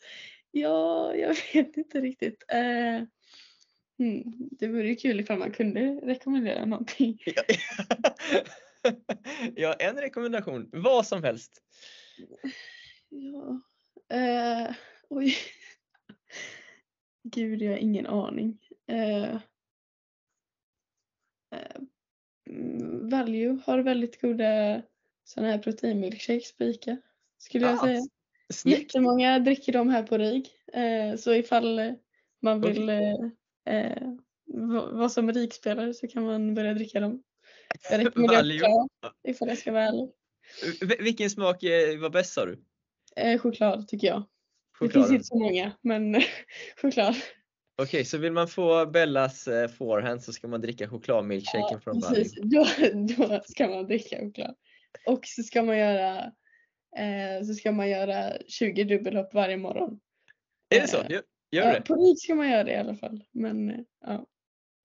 [0.51, 2.45] Ja, jag vet inte riktigt.
[2.49, 3.03] Eh,
[3.99, 7.19] hmm, det vore ju kul ifall man kunde rekommendera någonting.
[9.55, 11.63] ja, en rekommendation, vad som helst.
[13.09, 13.61] Ja,
[14.17, 14.75] eh,
[15.09, 15.37] oj.
[17.23, 18.59] Gud, jag har ingen aning.
[18.89, 19.34] Eh,
[21.55, 21.80] eh,
[22.51, 24.82] mm, Value har väldigt goda
[25.24, 26.97] sådana här proteinmilkshakes på Ica.
[27.39, 28.01] Skulle jag säga.
[28.53, 28.78] Snyggt!
[28.80, 30.49] Jättemånga dricker de här på RIG.
[30.72, 31.95] Eh, så ifall
[32.41, 33.14] man vill eh,
[33.64, 34.09] eh,
[34.47, 37.22] va- vara som RIG-spelare så kan man börja dricka dem.
[37.91, 40.11] Jag rekommenderar choklad ifall jag ska vara ärlig.
[40.99, 42.64] Vilken smak eh, var bäst sa du?
[43.16, 44.22] Eh, choklad tycker jag.
[44.80, 46.16] Det finns inte så många men
[46.82, 47.14] choklad.
[47.83, 52.16] Okej, så vill man få Bellas eh, forehand så ska man dricka chokladmilkshaken från Value.
[52.24, 52.39] precis.
[52.43, 52.66] Då,
[53.16, 54.55] då ska man dricka choklad.
[55.07, 56.18] Och så ska man göra
[56.97, 60.01] eh, så ska man göra 20 dubbelhopp varje morgon.
[60.68, 60.97] Är det så?
[60.99, 61.81] Eh, Gör, gör Ja, det?
[61.81, 63.24] på RIG ska man göra det i alla fall.
[63.33, 63.76] Men eh,
[64.07, 64.26] ja.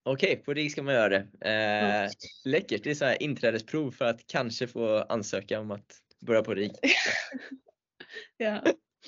[0.05, 1.49] Okej, på RIG ska man göra det.
[1.49, 2.09] Eh,
[2.45, 5.85] läckert, det är så här inträdesprov för att kanske få ansöka om att
[6.25, 6.71] börja på RIG.
[8.37, 8.61] ja.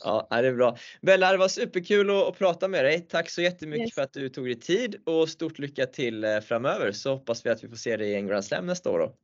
[0.04, 0.78] Ja, det är bra.
[1.02, 3.02] Bella, det var superkul att, att prata med dig.
[3.02, 3.94] Tack så jättemycket Yes.
[3.94, 7.50] för att du tog dig tid och stort lycka till eh, framöver så hoppas vi
[7.50, 9.00] att vi får se dig i en Grand Slam nästa år.
[9.00, 9.16] Då.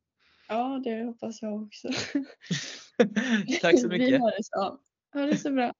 [0.48, 1.88] ja, det hoppas jag också.
[3.62, 4.20] Tack så Vi mycket.
[4.20, 4.78] har det så.
[5.18, 5.72] Ha det så bra.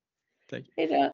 [0.51, 0.63] Tack.
[0.77, 1.13] Hej då.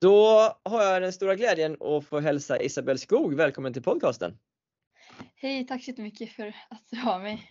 [0.00, 4.38] Då har jag den stora glädjen att få hälsa Isabelle Skog välkommen till podcasten.
[5.36, 7.50] Hej, tack så jättemycket för att du har mig.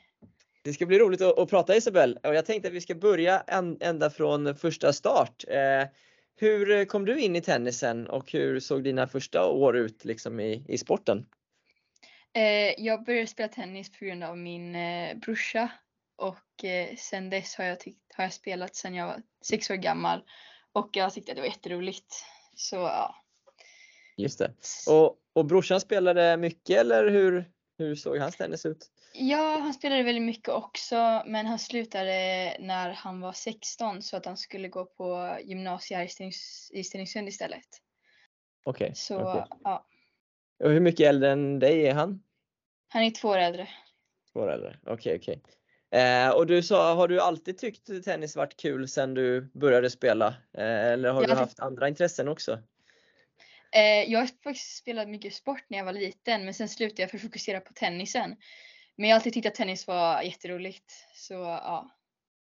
[0.64, 3.44] Det ska bli roligt att, att prata Isabelle och jag tänkte att vi ska börja
[3.80, 5.44] ända från första start.
[5.48, 5.88] Eh,
[6.36, 10.66] hur kom du in i tennisen och hur såg dina första år ut liksom i,
[10.68, 11.26] i sporten?
[12.34, 15.72] Eh, jag började spela tennis på grund av min eh, brorsa
[16.16, 19.76] och eh, sen dess har jag, tyckt, har jag spelat sedan jag var sex år
[19.76, 20.24] gammal
[20.72, 22.26] och jag tyckte att det var jätteroligt.
[22.56, 23.16] Så ja.
[24.18, 24.54] Just det.
[24.90, 28.88] Och, och brorsan spelade mycket eller hur, hur såg hans tennis ut?
[29.14, 32.12] Ja, han spelade väldigt mycket också men han slutade
[32.60, 36.84] när han var 16 så att han skulle gå på gymnasiet här i, Stenings, i
[36.84, 37.66] Stenungsund istället.
[38.66, 38.92] Okej.
[38.96, 39.44] Så okej.
[39.64, 39.86] ja,
[40.64, 42.24] Och hur mycket äldre än dig är han?
[42.88, 43.68] han är två år äldre.
[44.34, 44.78] Två år äldre.
[44.86, 45.42] Okej, okej.
[46.02, 50.28] Eh, och du sa, har du alltid tyckt tennis varit kul sedan du började spela?
[50.58, 52.60] Eh, eller har Jag du haft andra intressen också?
[53.76, 57.12] Eh, jag har faktiskt spelat mycket sport när jag var liten men sen slutade jag
[57.12, 58.36] för att fokusera på tennisen.
[58.96, 60.94] Men jag har alltid tyckt att tennis var jätteroligt.
[61.16, 61.90] Så ja,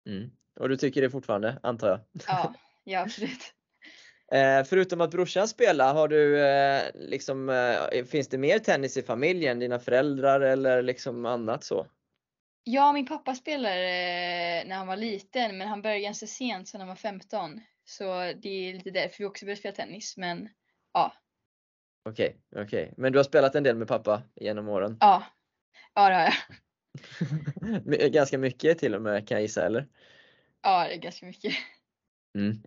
[0.07, 0.29] Mm.
[0.59, 1.99] Och du tycker det fortfarande, antar jag?
[2.27, 2.53] ja,
[2.83, 3.53] ja absolut.
[4.31, 9.01] Eh, förutom att brorsan spelar, har du eh, liksom, eh, finns det mer tennis i
[9.01, 9.59] familjen?
[9.59, 11.87] Dina föräldrar eller liksom annat så?
[12.63, 16.81] Ja, min pappa spelade eh, när han var liten men han började ganska sent, sen
[16.81, 17.61] han var 15.
[17.85, 20.17] Så det är lite därför vi också började spela tennis.
[20.17, 20.49] Men
[20.95, 21.13] ja,
[22.09, 22.93] Okej, okej.
[22.97, 24.97] Men du har spelat en del med pappa genom åren?
[24.99, 25.23] ja,
[25.93, 28.11] ja det har jag.
[28.13, 29.87] Ganska mycket till och med kan jag gissa, eller?
[30.61, 31.53] Ja, det är ganska mycket.
[32.37, 32.63] Mm.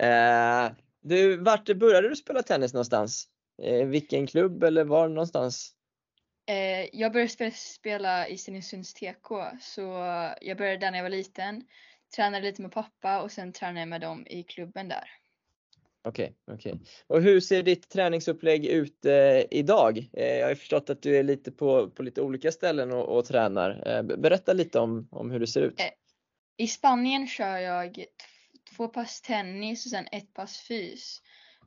[0.00, 3.28] Eh, du, vart började du spela tennis någonstans?
[3.62, 5.74] Eh, vilken klubb eller var någonstans?
[6.46, 9.82] Eh, jag började spela, spela i Stenungsunds TK, så
[10.40, 11.62] jag började där när jag var liten.
[12.16, 15.10] Tränade lite med pappa och sen tränade jag med dem i klubben där.
[16.04, 16.80] Okej, okej.
[17.06, 20.10] Och hur ser ditt träningsupplägg ut eh, idag?
[20.12, 23.24] Eh, jag har förstått att du är lite på, på lite olika ställen och, och
[23.24, 23.88] tränar.
[23.88, 25.80] Eh, berätta lite om, om hur det ser ut.
[25.80, 25.86] Eh.
[26.56, 28.04] I Spanien kör jag
[28.76, 31.22] två pass tennis och sen ett pass fys.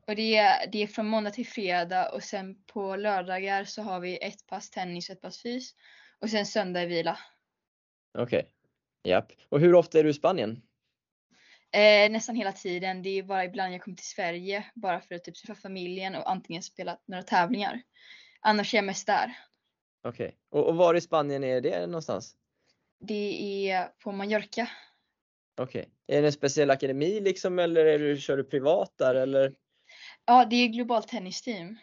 [0.07, 3.99] Och det är, det är från måndag till fredag och sen på lördagar så har
[3.99, 5.71] vi ett pass tennis och ett pass fys.
[6.19, 7.17] Och sen söndag är vila.
[8.17, 8.47] Okej.
[9.03, 9.31] Japp.
[9.49, 10.61] Och hur ofta är du i Spanien?
[11.73, 13.01] Eh, nästan hela tiden.
[13.01, 16.31] Det är bara ibland jag kommer till Sverige bara för att typ träffa familjen och
[16.31, 17.81] antingen spela några tävlingar.
[18.39, 19.37] Annars är jag mest där.
[20.03, 20.37] Okej.
[20.51, 22.35] Och, och var i Spanien är det någonstans?
[22.99, 24.67] Det är på Mallorca.
[25.61, 25.89] Okej.
[26.07, 29.55] Är det en speciell akademi liksom eller är du, kör du privat där eller?
[30.25, 31.77] Ja, det är globalt tennisteam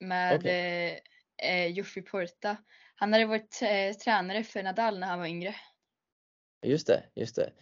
[0.00, 1.02] med Okej.
[1.38, 2.56] eh, eh, Joffrey Porta.
[2.94, 5.54] Han hade varit eh, tränare för Nadal när han var yngre.
[6.62, 7.52] Just det, just det.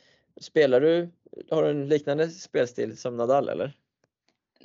[0.41, 1.11] Spelar du,
[1.51, 3.73] har du en liknande spelstil som Nadal eller?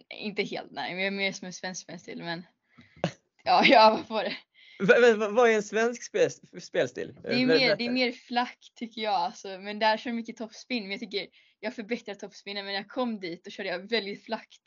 [0.09, 2.45] Inte helt nej, jag är mer som en svensk spelstil men
[3.43, 4.37] ja, jag övar på det.
[5.29, 7.15] Vad är en svensk spel, spelstil?
[7.23, 10.15] Det är, Eh, mer, det är mer flack tycker jag alltså, men där kör jag
[10.15, 10.83] mycket topspin.
[10.83, 11.27] Men jag tycker
[11.59, 14.61] jag förbättrar toppspinnen men när jag kom dit då körde jag väldigt flackt.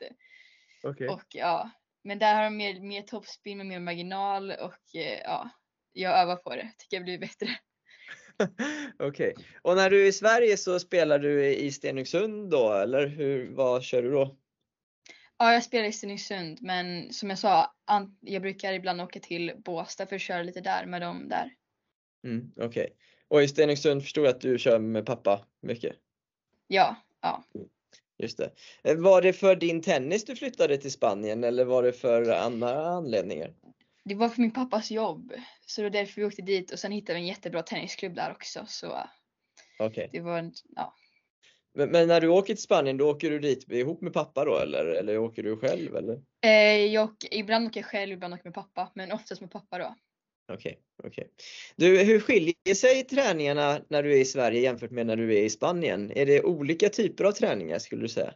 [0.83, 1.07] Okej.
[1.07, 1.69] Och ja,
[2.03, 5.49] men där har de mer, mer toppspin med mer marginal och eh, ja,
[5.93, 6.71] jag övar på det.
[6.77, 7.59] Tycker jag blir bättre.
[8.99, 9.35] Okej.
[9.61, 13.83] Och när du är i Sverige så spelar du i Stenungsund då eller hur, vad
[13.83, 14.35] kör du då?
[15.37, 17.73] Ja, jag spelar i Stenungsund men som jag sa,
[18.19, 21.53] jag brukar ibland åka till Båstad för att köra lite där med dem där.
[22.23, 22.95] Mm, Okej.
[23.27, 25.95] Och i Stenungsund förstod jag att du kör med pappa mycket?
[26.67, 27.43] Ja, ja.
[28.17, 28.51] Just det.
[28.83, 32.87] Eh, Var det för din tennis du flyttade till Spanien eller var det för andra
[32.87, 33.53] anledningar?
[34.03, 35.33] Det var för min pappas jobb.
[35.65, 38.31] Så det var därför vi åkte dit och sen hittade vi en jättebra tennisklubb där
[38.31, 38.65] också.
[38.67, 38.97] Så
[39.79, 40.09] Okej.
[40.11, 40.95] det var ja.
[41.73, 44.57] Men, men när du åker till Spanien då åker du dit ihop med pappa då
[44.57, 46.21] eller, eller åker du själv eller?
[46.45, 48.91] Eh, jag, ibland åker jag själv, ibland åker jag med pappa.
[48.95, 49.95] Men oftast med pappa då.
[50.53, 51.29] Okej, okej.
[51.75, 55.43] Du, hur skiljer sig träningarna när du är i Sverige jämfört med när du är
[55.43, 56.11] i Spanien?
[56.15, 58.33] Är det olika typer av träningar skulle du säga?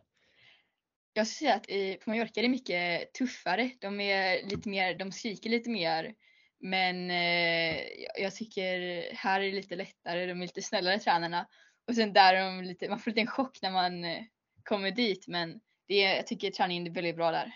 [1.13, 3.69] Jag skulle säga att i, på Mallorca är det mycket tuffare.
[3.79, 6.13] De är lite mer, de skriker lite mer.
[6.59, 7.77] Men eh,
[8.21, 11.47] jag- tycker här är det lite lättare, de är lite snällare tränarna.
[11.87, 14.23] Och sen där är de lite, man får lite en chock när man eh,
[14.63, 15.27] kommer dit.
[15.27, 17.51] Men det är, jag tycker träningen är väldigt bra där.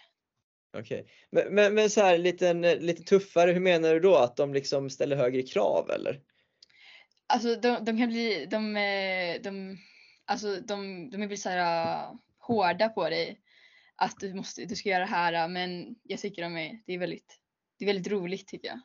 [0.77, 1.07] Okej.
[1.31, 4.15] Men, men, men så här liten, lite tuffare, hur menar du då?
[4.15, 6.21] Att de liksom ställer högre krav eller?
[7.27, 9.77] Alltså de, de kan bli, de, eh, de,
[10.25, 12.07] alltså de, de är väl så här
[12.39, 13.39] hårda på dig.
[13.97, 15.47] Att du måste, du ska göra det här.
[15.47, 17.39] Men jag tycker de är, det är väldigt,
[17.79, 18.79] det är väldigt roligt tycker jag.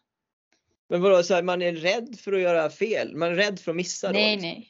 [0.88, 3.16] Men vadå, så här, man är rädd för att göra fel?
[3.16, 4.12] Man är rädd för att missa då?
[4.12, 4.48] Nej, liksom?
[4.48, 4.68] nej.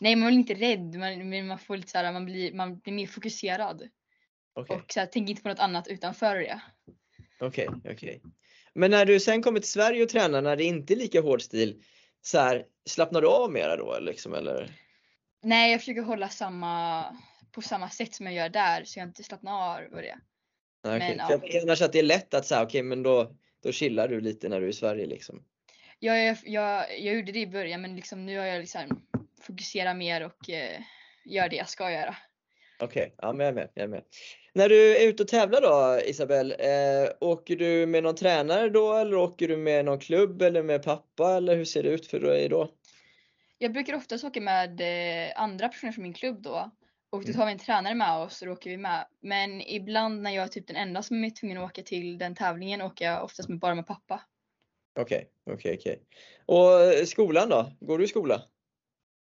[0.00, 2.78] Nej, man blir inte rädd, man, men man får lite så här, man blir, man
[2.78, 3.88] blir mer fokuserad.
[4.54, 6.60] Okej, Och så här, tänker inte på något annat utanför det.
[7.40, 8.22] okej, okej.
[8.74, 11.42] Men när du sen kommer till Sverige och tränar när det inte är lika hård
[11.42, 11.82] stil,
[12.22, 14.70] så här, slappnar du av mera då liksom eller?
[15.42, 17.04] Nej, jag försöker hålla samma,
[17.52, 20.18] på samma sätt som jag gör där så jag inte slappnar av och det.
[20.84, 21.26] Nej, Men, ja.
[21.26, 24.08] För jag tänker annars att det är lätt att säga, okej men då, då chillar
[24.08, 25.44] du lite när du är i Sverige liksom.
[25.98, 29.02] Jag, jag, jag, jag gjorde det i början men liksom, nu har jag liksom
[29.40, 30.80] fokuserat mer och eh,
[31.24, 32.16] gör det jag ska göra.
[32.80, 34.02] Okej, ja men jag är med, jag är med.
[34.54, 38.94] När du är ute och tävlar då Isabel, eh, åker du med någon tränare då
[38.94, 42.20] eller åker du med någon klubb eller med pappa eller hur ser det ut för
[42.20, 42.70] dig då?
[43.58, 46.70] Jag brukar oftast åka med eh, andra personer från min klubb då.
[47.12, 47.36] Och då Mm.
[47.36, 49.06] tar vi en tränare med oss och då åker vi med.
[49.20, 52.34] Men ibland när jag är typ den enda som är tvungen att åka till den
[52.34, 54.22] tävlingen åker jag oftast med, bara med pappa.
[55.00, 56.02] Okej, okej, okej.
[56.46, 57.72] Och eh, skolan då?
[57.80, 58.42] Går du i skola?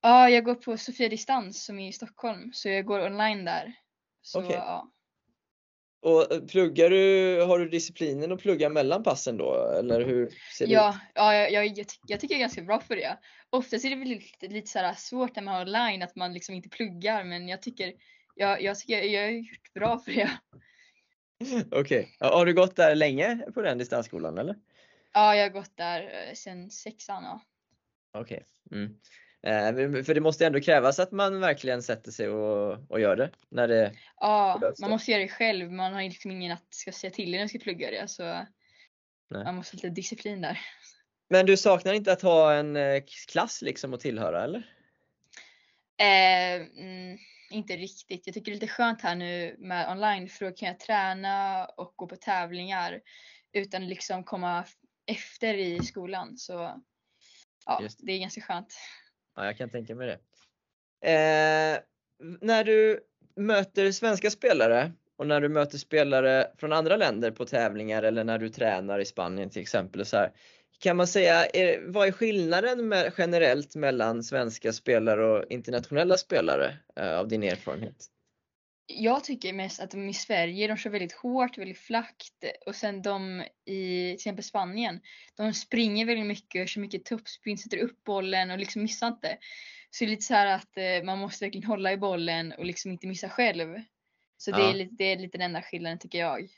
[0.03, 2.53] Ja, jag går på Sofia Distans som är i Stockholm.
[2.53, 3.75] Så jag går online där.
[4.23, 4.91] Så ja.
[6.05, 10.67] Och eh, pluggar du, har du disciplinen att plugga mellan passen då eller hur ser
[10.67, 10.77] det ut?
[10.77, 13.19] Ja, ja jag, jag, jag, ty- jag tycker jag är ganska bra på det.
[13.51, 16.33] Oftast är det väl lite, lite så här svårt när man har online att man
[16.33, 17.93] liksom inte pluggar men jag tycker
[18.35, 20.31] jag, jag, tycker jag har gjort bra för det.
[21.81, 24.57] Okej, ja, har du gått där länge på den distansskolan eller?
[25.13, 27.23] Ja, jag har gått där eh, sedan sexan.
[27.25, 27.41] Ja.
[28.21, 28.47] Okej.
[28.71, 28.95] Mm.
[29.47, 33.31] Eh, för det måste ändå krävas att man verkligen sätter sig och, och gör det.
[33.49, 34.95] När det Ja, behövs man det.
[34.95, 35.73] måste göra det själv.
[35.73, 38.09] Man har liksom ingen att ska säga till när man ska plugga det.
[38.11, 38.23] Så
[39.31, 39.45] Nej.
[39.45, 40.61] man måste ha lite disciplin där.
[41.29, 44.71] Men du saknar inte att ha en eh, klass liksom att tillhöra eller?
[45.97, 47.19] Eh, mm,
[47.51, 48.27] inte riktigt.
[48.27, 51.65] Jag tycker det är lite skönt här nu med online för då kan jag träna
[51.65, 53.01] och gå på tävlingar
[53.53, 54.65] utan liksom komma
[55.07, 56.39] efter i skolan.
[56.39, 56.83] Så
[57.67, 58.75] ja, Just det är ganska skönt.
[59.37, 60.19] Ja, jag kan tänka mig det.
[61.11, 61.81] Eh,
[62.41, 63.01] när du
[63.37, 68.39] möter svenska spelare och när du möter spelare från andra länder på tävlingar eller när
[68.39, 70.07] du tränar i Spanien till exempel.
[70.07, 70.33] Så här,
[70.79, 76.79] kan man säga, är, vad är skillnaden med, generellt mellan svenska spelare och internationella spelare
[76.97, 78.11] eh, av din erfarenhet?
[78.87, 83.03] Jag tycker mest att de i Sverige, de kör väldigt hårt, väldigt flackt och sen
[83.03, 85.01] de i till exempel Spanien,
[85.37, 89.39] de springer väldigt mycket och kör mycket tuppspinn, sätter upp bollen och liksom missar inte.
[89.91, 92.65] Så det är lite så här att eh, man måste verkligen hålla i bollen och
[92.65, 93.75] liksom inte missa själv.
[94.37, 94.71] Så det, Ja.
[94.71, 96.49] är lite, det är lite den enda skillnaden tycker jag.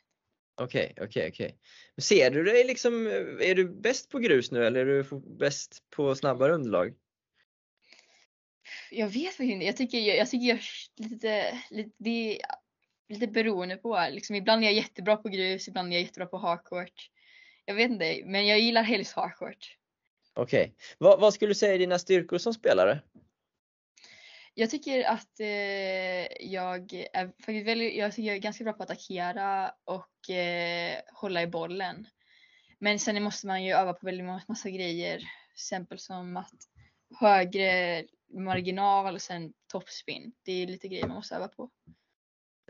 [0.60, 1.58] Okej, okej, okej.
[1.96, 3.06] Men Ser du dig liksom,
[3.40, 6.94] är du bäst på grus nu eller är du bäst på snabbare underlag?
[8.90, 9.66] Jag vet faktiskt inte.
[9.66, 10.60] Jag tycker jag, jag, tycker jag
[10.96, 12.40] lite, lite, det är
[13.08, 14.06] lite beroende på.
[14.10, 17.10] Liksom, ibland är jag jättebra på grus, ibland är jag jättebra på hardcourt.
[17.64, 19.76] Jag vet inte, men jag gillar helst hardcourt.
[20.34, 20.74] Okej.
[20.98, 23.00] Vad, vad skulle du säga är dina styrkor som spelare?
[24.54, 25.46] Jag tycker att eh,
[26.40, 31.00] jag är faktiskt väldigt, jag tycker jag är ganska bra på att attackera och eh,
[31.12, 32.06] hålla i bollen.
[32.78, 35.18] Men sen måste man ju öva på väldigt många massa grejer.
[35.18, 36.54] Till exempel som att
[37.20, 40.32] högre marginal och sen topspin.
[40.42, 41.70] Det är lite grejer man måste öva på.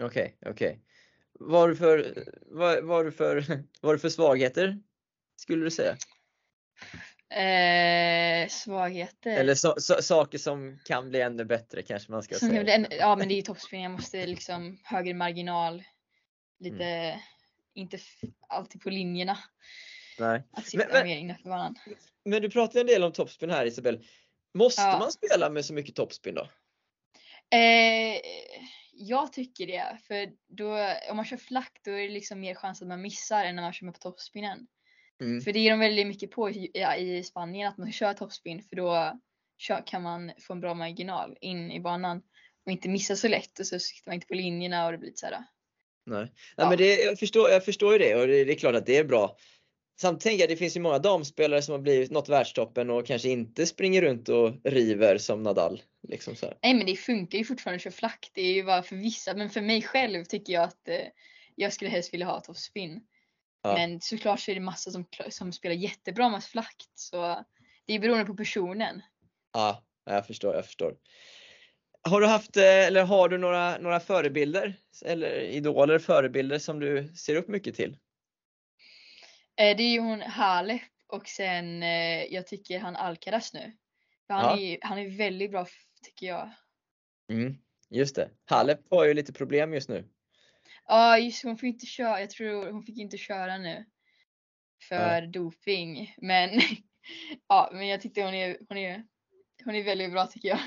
[0.00, 0.80] Okej, okej.
[1.40, 3.40] Har du för, vad, har du för,
[3.98, 4.78] för svagheter?
[5.36, 5.96] Skulle du säga?
[7.30, 9.30] Eh, svagheter.
[9.36, 12.74] Eller så, så, saker som kan bli ännu bättre kanske man ska Som säga.
[12.74, 13.82] en, ja men det är ju topspin.
[13.82, 15.82] Jag måste liksom högre marginal.
[16.58, 17.20] Lite, Mm.
[17.74, 17.98] inte
[18.48, 19.38] alltid på linjerna.
[20.18, 20.42] Nej.
[20.52, 21.74] Att sitta Men- mer innanför banan.
[22.24, 24.04] Men du pratade en del om topspin här Isabel.
[24.56, 24.98] Måste Ja.
[24.98, 26.48] man spela med så mycket topspin då?
[27.56, 28.20] Eh,
[28.92, 29.98] jag tycker det.
[30.06, 30.78] För då,
[31.10, 33.62] om man kör flack då är det liksom mer chans att man missar än när
[33.62, 34.66] man kör med på toppspinnen.
[35.20, 35.40] Mm.
[35.40, 38.76] För det är de väldigt mycket på i, i Spanien att man köra toppspin för
[38.76, 39.20] då
[39.58, 42.22] kör, kan man få en bra marginal in i banan
[42.66, 45.08] och inte missa så lätt och så sitter man inte på linjerna och det blir
[45.08, 45.44] lite såhär.
[46.06, 46.68] Nej, Nej Ja.
[46.68, 48.96] men det, jag, förstår, jag förstår ju det och det, det är klart att det
[48.96, 49.36] är bra.
[50.00, 53.66] Samtidigt jag det finns ju många damspelare som har blivit nått världstoppen och kanske inte
[53.66, 55.82] springer runt och river som Nadal.
[56.08, 56.34] Liksom.
[56.62, 58.30] Nej men det funkar ju fortfarande att köra flack.
[58.34, 59.34] Det är ju bara för vissa.
[59.34, 60.96] Men för mig själv tycker jag att eh,
[61.54, 63.00] jag skulle helst vilja ha topspin.
[63.62, 63.74] Ja.
[63.74, 66.90] Men såklart så är det massa som, som spelar jättebra med flackt.
[66.94, 67.44] Så
[67.86, 69.02] det är beroende på personen.
[69.52, 70.96] Ja, jag förstår, jag förstår.
[72.02, 77.12] Har du haft, eh, eller har du några, några förebilder eller idoler, förebilder som du
[77.16, 77.96] ser upp mycket till?
[79.56, 83.72] Eh, det är ju hon Halep och sen eh, jag tycker han Alcaraz nu.
[84.26, 84.58] För han, Ja.
[84.58, 85.66] är, han är väldigt bra
[86.02, 86.50] tycker jag.
[87.32, 87.58] Mm,
[87.90, 88.30] just det.
[88.44, 90.08] Halep har ju lite problem just nu.
[90.86, 92.20] Ja just hon får inte köra.
[92.20, 93.84] Jag tror hon fick inte köra nu.
[94.88, 96.14] För doping.
[96.18, 96.50] Men
[97.48, 99.04] ja men jag tyckte hon är, hon är,
[99.64, 100.58] hon är väldigt bra tycker jag.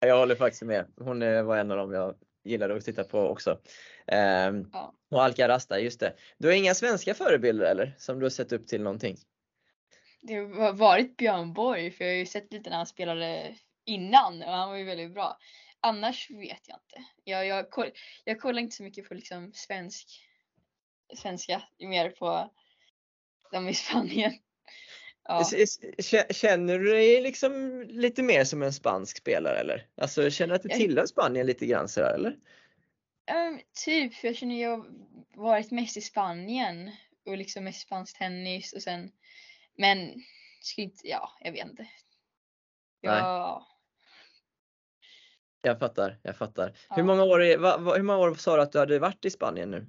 [0.00, 0.92] Jag håller faktiskt med.
[0.96, 2.14] Hon eh, var en av dem jag
[2.44, 3.60] gillade att titta på också.
[4.06, 4.94] Ehm, Ja.
[5.10, 6.16] Och Alcaraz där, just det.
[6.38, 7.94] Du har inga svenska förebilder eller?
[7.98, 9.16] Som du har sett upp till någonting?
[10.20, 14.42] Det har varit Björn Borg för jag har ju sett lite när han spelade innan
[14.42, 15.38] och han var ju väldigt bra.
[15.80, 17.08] Annars vet jag inte.
[17.24, 17.90] Jag, jag, koll,
[18.24, 20.08] jag kollar inte så mycket på liksom svensk,
[21.14, 22.50] svenska, mer på
[23.52, 24.32] de i Spanien.
[25.24, 25.44] Ja.
[26.30, 29.86] Känner du dig liksom lite mer som en spansk spelare eller?
[29.96, 32.36] Alltså känner du att du Jag- tillhör Spanien lite grann sådär eller?
[33.26, 34.86] Ehm, typ, för jag känner jag har
[35.42, 36.90] varit mest i Spanien
[37.26, 39.12] och liksom mest spansk tennis och sen
[39.76, 40.22] men
[40.60, 41.82] skulle inte, ja jag vet inte.
[43.02, 43.18] Nej.
[43.18, 43.66] Ja,
[45.62, 46.76] Jag fattar, jag fattar.
[46.88, 46.96] Ja.
[46.96, 49.24] Hur, många år är, va, va, hur många år sa du att du hade varit
[49.24, 49.86] i Spanien nu?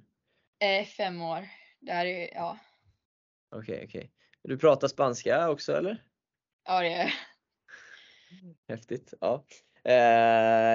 [0.58, 1.48] eh, fem år.
[1.80, 2.58] Där är, ja,
[3.50, 4.12] Okej, okej.
[4.48, 6.02] Du pratar spanska också eller?
[6.64, 7.14] ja det är
[8.68, 9.14] Häftigt.
[9.20, 9.44] Ja.
[9.84, 9.92] Eh,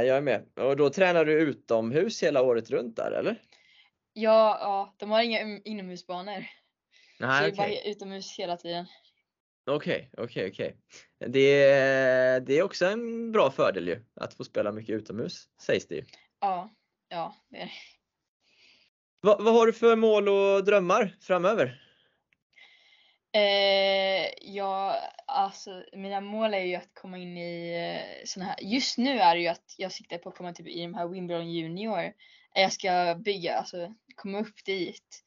[0.08, 0.46] jag är med.
[0.60, 3.42] Och då tränar du utomhus hela året runt där eller?
[4.14, 6.42] Ja, ja, de har inga inomhusbanor.
[6.42, 8.86] så det Nej, är bara utomhus hela tiden.
[9.72, 10.78] Okej, okej, okej.
[11.28, 15.88] Det, är- det är också en bra fördel ju, att få spela mycket utomhus, sägs
[15.88, 16.04] det ju.
[16.40, 16.70] Ja,
[17.10, 17.72] ja, det är det.
[19.22, 21.82] Vad, vad har du för mål och drömmar framöver?
[23.34, 28.98] Eh, ja, alltså mina mål är ju att komma in i eh, såna här, just
[28.98, 31.52] nu är det ju att jag siktar på att komma typ i de här Wimbledon
[31.52, 32.14] Junior.
[32.54, 35.24] Jag ska bygga, alltså komma upp dit.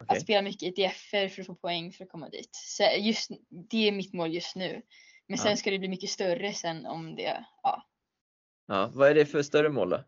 [0.00, 0.16] Okej.
[0.16, 2.50] Att spela mycket ITF-er för att få poäng för att komma dit.
[2.52, 3.30] Så just,
[3.70, 4.82] det är mitt mål just nu.
[5.26, 5.56] Men sen Ja.
[5.56, 7.86] ska det bli mycket större sen om det, ja.
[8.68, 10.04] Ja, vad är det för större mål då?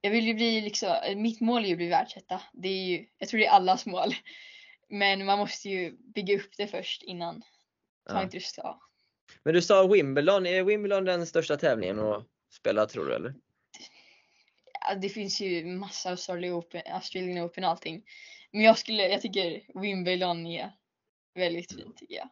[0.00, 2.42] Jag vill ju bli liksom, mitt mål är ju att bli världsetta.
[2.52, 4.14] Det är ju, jag tror det är allas mål.
[4.90, 7.40] Men man måste ju bygga upp det först innan.
[8.08, 8.22] Ta Ja.
[8.22, 8.80] inte det så.
[9.42, 13.34] Men du sa Wimbledon, är Wimbledon den största tävlingen att spela tror du eller?
[14.80, 18.04] Ja, det finns ju massa Australian Open, Australian Open och allting.
[18.52, 20.72] Men jag skulle, jag tycker Wimbledon är
[21.34, 22.28] väldigt fint tycker jag.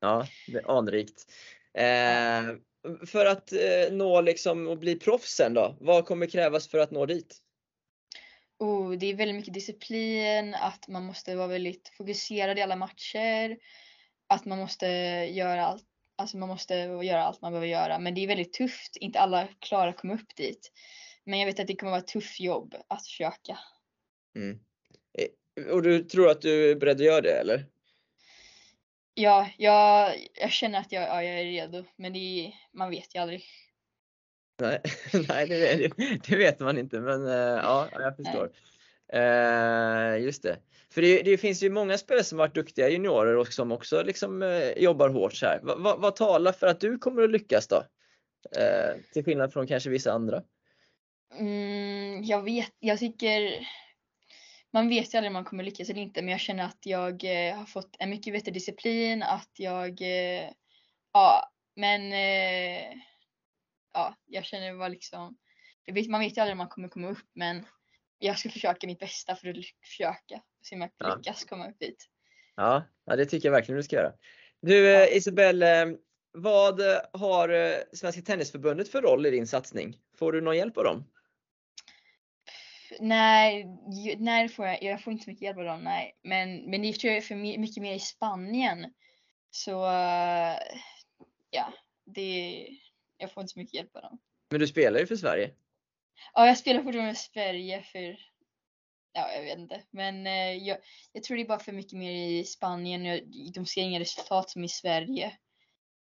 [0.00, 1.32] Ja, det är anrikt.
[1.74, 2.56] Eh,
[3.06, 6.90] för att eh, nå liksom och bli proffs sen då, vad kommer krävas för att
[6.90, 7.38] nå dit?
[8.60, 13.58] Och det är väldigt mycket disciplin, att man måste vara väldigt fokuserad i alla matcher.
[14.26, 14.86] Att man måste
[15.32, 15.84] göra allt,
[16.16, 17.98] alltså man måste göra allt man behöver göra.
[17.98, 20.72] Men det är väldigt tufft, inte alla klarar att komma upp dit.
[21.24, 23.58] Men jag vet att det kommer vara ett tufft jobb att försöka.
[24.36, 24.60] Mm.
[25.18, 27.66] Eh, Och du tror att du är beredd att göra det eller?
[29.14, 33.18] Ja, jag, jag känner att jag, ja, jag är redo, men är, man vet ju
[33.18, 33.44] aldrig.
[34.60, 34.80] Nej,
[35.28, 38.50] nej det, vet, det vet man inte men eh, ja, jag förstår.
[39.12, 40.56] Eh, just det.
[40.94, 44.42] För det, det finns ju många spelare som varit duktiga juniorer och som också liksom
[44.42, 45.60] eh, jobbar hårt så här.
[45.62, 47.84] Va, va, vad talar för att du kommer att lyckas då?
[48.56, 50.42] Eh, till skillnad från kanske vissa andra.
[51.38, 53.66] Mm, jag vet, jag tycker
[54.72, 57.24] man vet ju aldrig om man kommer lyckas eller inte men jag känner att jag
[57.24, 60.50] eh, har fått en mycket bättre disciplin, att jag, eh,
[61.12, 62.96] ja men eh,
[63.92, 65.38] ja, jag känner bara liksom,
[65.84, 67.66] jag vet, man vet ju aldrig om man kommer komma upp men
[68.18, 71.14] jag ska försöka mitt bästa för att försöka se om jag Ja.
[71.16, 72.08] lyckas komma upp dit.
[72.56, 74.12] Ja, ja, det tycker jag verkligen du ska göra.
[74.60, 75.00] Du Ja.
[75.06, 75.88] eh, Isabelle, eh,
[76.32, 76.80] vad
[77.12, 79.98] har eh, Svenska Tennisförbundet för roll i din satsning?
[80.18, 81.04] Får du någon hjälp av dem?
[83.00, 83.66] Nej,
[84.18, 86.18] nej får jag, jag får inte så mycket hjälp av dem, nej.
[86.22, 88.94] Men, men det tror jag är för my- mycket mer i Spanien.
[89.50, 89.70] Så
[91.50, 91.72] ja,
[92.04, 92.66] det,
[93.20, 94.18] jag får inte så mycket hjälp av dem.
[94.50, 95.50] Men du spelar ju för Sverige.
[96.34, 98.18] Ja, jag spelar fortfarande i Sverige för,
[99.12, 99.82] ja jag vet inte.
[99.90, 100.78] Men eh, jag,
[101.12, 103.04] jag tror det är bara för mycket mer i Spanien.
[103.04, 103.20] Jag,
[103.54, 105.32] de ser inga resultat som i Sverige.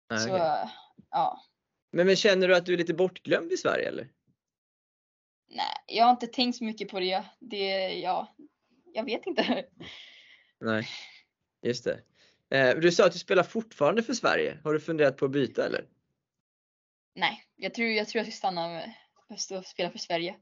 [0.09, 0.29] Nej, så
[1.09, 1.41] ja,
[1.91, 4.07] men, men känner du att du är lite bortglömd i Sverige eller?
[5.49, 7.25] nej, jag har inte tänkt så mycket på det.
[7.39, 8.35] Det, ja,
[8.93, 9.65] jag vet inte.
[10.59, 10.87] Nej,
[11.61, 11.99] just det.
[12.49, 14.59] Eh, du sa att du spelar fortfarande för Sverige.
[14.63, 15.85] Har du funderat på att byta eller?
[17.17, 18.93] Nej, jag tror jag, tror jag ska stanna med
[19.29, 20.35] och spela för Sverige.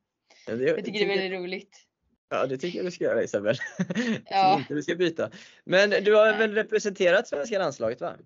[0.47, 1.88] Ja, det, Jag tycker det är väldigt roligt.
[2.30, 3.55] Ja, det tycker jag du ska göra Isabel.
[4.07, 4.57] Jag Ja.
[4.59, 5.32] inte du ska byta.
[5.63, 8.17] Men du har väl representerat svenska landslaget va?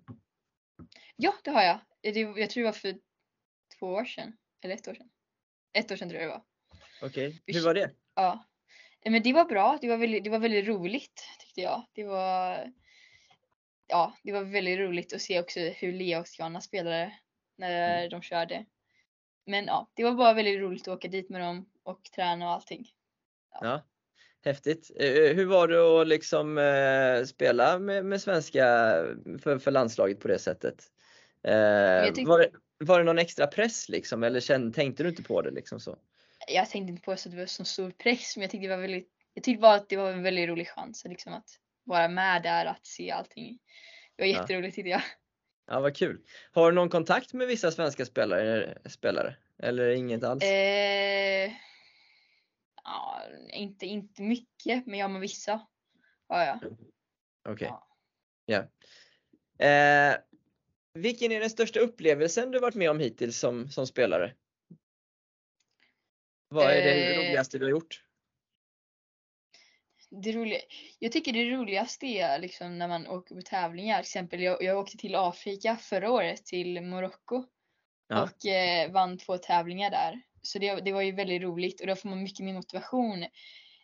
[1.16, 1.78] Ja, det har jag.
[2.38, 2.94] Jag tror det var för
[3.78, 4.36] två år sedan.
[4.64, 5.10] Eller ett år sedan.
[5.72, 6.44] Ett år sedan tror jag det var.
[7.08, 7.90] Okej, hur var det?
[8.14, 8.44] Ja.
[9.04, 9.78] Men det var bra.
[9.80, 11.86] Det var väldigt, det var väldigt roligt tyckte jag.
[11.92, 12.72] Det var,
[13.86, 17.12] ja, det var väldigt roligt att se också hur Lea och Tiana spelade
[17.60, 18.10] när Mm.
[18.10, 18.64] de körde.
[19.46, 22.52] Men ja, det var bara väldigt roligt att åka dit med dem och träna och
[22.52, 22.88] allting.
[23.60, 23.82] Ja,
[24.44, 24.90] häftigt.
[25.00, 28.64] Eh, Hur var det att liksom eh, spela med, med svenska
[29.42, 30.84] för, för landslaget på det sättet?
[31.42, 35.22] Eh, tyck- var, det, var det någon extra press liksom eller kände, tänkte du inte
[35.22, 35.96] på det liksom så?
[36.48, 38.76] Jag tänkte inte på så att det var så stor press, men jag tyckte det
[38.76, 41.48] var väldigt, jag tyckte bara att det var en väldigt rolig chans liksom att
[41.84, 43.58] vara med där, att se allting.
[44.16, 44.40] Det var Ja.
[44.40, 45.02] jätteroligt tyckte jag.
[45.70, 46.20] Ja, vad kul.
[46.52, 49.36] Har du någon kontakt med vissa svenska spelare, spelare?
[49.58, 50.42] eller inget alls?
[50.42, 51.52] Eh,
[52.84, 53.22] ja,
[53.52, 55.66] inte, inte mycket, men ja med vissa
[56.28, 56.58] har jag.
[57.48, 57.68] Okej.
[57.68, 57.86] ja.
[58.46, 58.66] Ja.
[59.66, 60.16] Eh,
[60.94, 64.34] vilken är den största upplevelsen du varit med om hittills som, som spelare?
[66.48, 68.04] Vad är det Eh, roligaste du har gjort?
[70.10, 70.58] Det roliga,
[70.98, 73.96] jag tycker det roligaste är liksom när man åker på tävlingar.
[73.96, 77.44] Till exempel jag, jag åkte till Afrika förra året, till Marocko.
[78.08, 78.22] Ja.
[78.22, 80.20] Och eh, vann två tävlingar där.
[80.42, 83.26] Så det, det var ju väldigt roligt och då får man mycket mer motivation.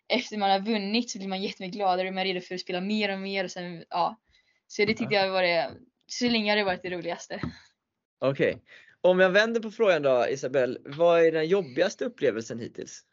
[0.08, 2.60] Efter man har vunnit så blir man jättemycket gladare och man är redo för att
[2.60, 3.44] spela mer och mer.
[3.44, 4.20] Och sen, ja.
[4.66, 5.20] Så det tyckte Ja.
[5.24, 5.70] jag var det,
[6.06, 7.40] så länge har det varit det roligaste.
[8.18, 8.62] Okej.
[9.00, 13.04] Om jag vänder på frågan då Isabelle, vad är den jobbigaste upplevelsen hittills?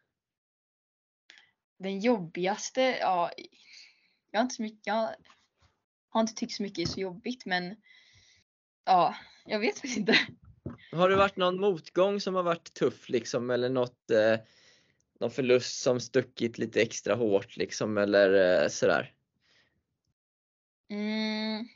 [1.78, 3.32] Den jobbigaste, ja.
[4.32, 5.16] Jag har inte så mycket, jag
[6.10, 7.76] har inte tyckt så mycket är så jobbigt men
[8.86, 10.18] ja, jag vet faktiskt inte.
[10.92, 14.40] Har det varit någon motgång som har varit tuff liksom eller något, eh,
[15.20, 19.14] någon förlust som stuckit lite extra hårt liksom eller eh, sådär?
[20.90, 21.68] Mm.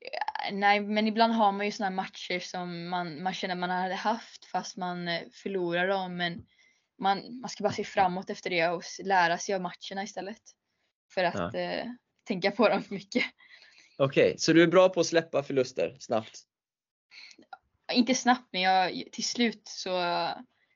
[0.00, 3.94] Ja, Nej, men ibland har man ju sådana matcher som man, man känner man hade
[3.94, 6.16] haft fast man eh, förlorar dem.
[6.16, 6.46] Men
[6.98, 10.42] man, man ska bara se framåt efter det och lära sig av matcherna istället.
[11.14, 11.84] För att eh,
[12.24, 13.24] tänka på dem för mycket.
[13.98, 16.38] Okej, så du är bra på att släppa förluster snabbt?
[17.92, 19.90] Inte snabbt, men jag, till slut så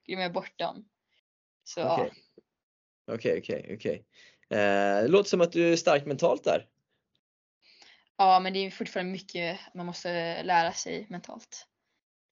[0.05, 0.89] glömmer jag bort dem.
[1.65, 1.95] Så ja.
[1.95, 2.13] Okej.
[3.13, 4.05] Okej, okej, okej.
[4.51, 6.67] Eh, Det låter som att du är stark mentalt där.
[8.17, 11.67] ja, men det är fortfarande mycket man måste lära sig mentalt.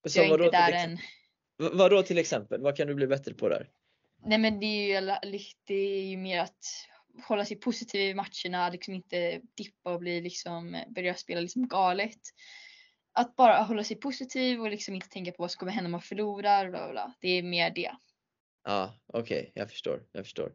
[0.07, 0.97] Så jag är inte där till än.
[1.77, 2.61] Vadå till exempel?
[2.61, 3.69] Vad kan du bli bättre på där?
[4.23, 6.65] Nej men det är ju, det är ju mer att
[7.27, 12.19] hålla sig positiv i matcherna, liksom inte dippa och bli liksom, börja spela liksom galet.
[13.13, 15.91] Att bara hålla sig positiv och liksom inte tänka på vad som kommer hända om
[15.91, 16.69] man förlorar.
[16.69, 17.13] Bla bla bla.
[17.19, 17.91] Det är mer det.
[18.63, 20.03] Ja, okej, jag förstår.
[20.11, 20.51] Jag förstår.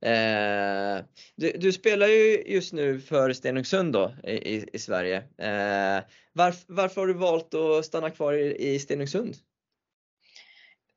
[0.00, 1.04] Eh,
[1.36, 5.16] du, du spelar ju just nu för Stenungsund då i, i, i Sverige.
[5.16, 9.36] Eh, varf, varför har du valt att stanna kvar i, i Stenungsund?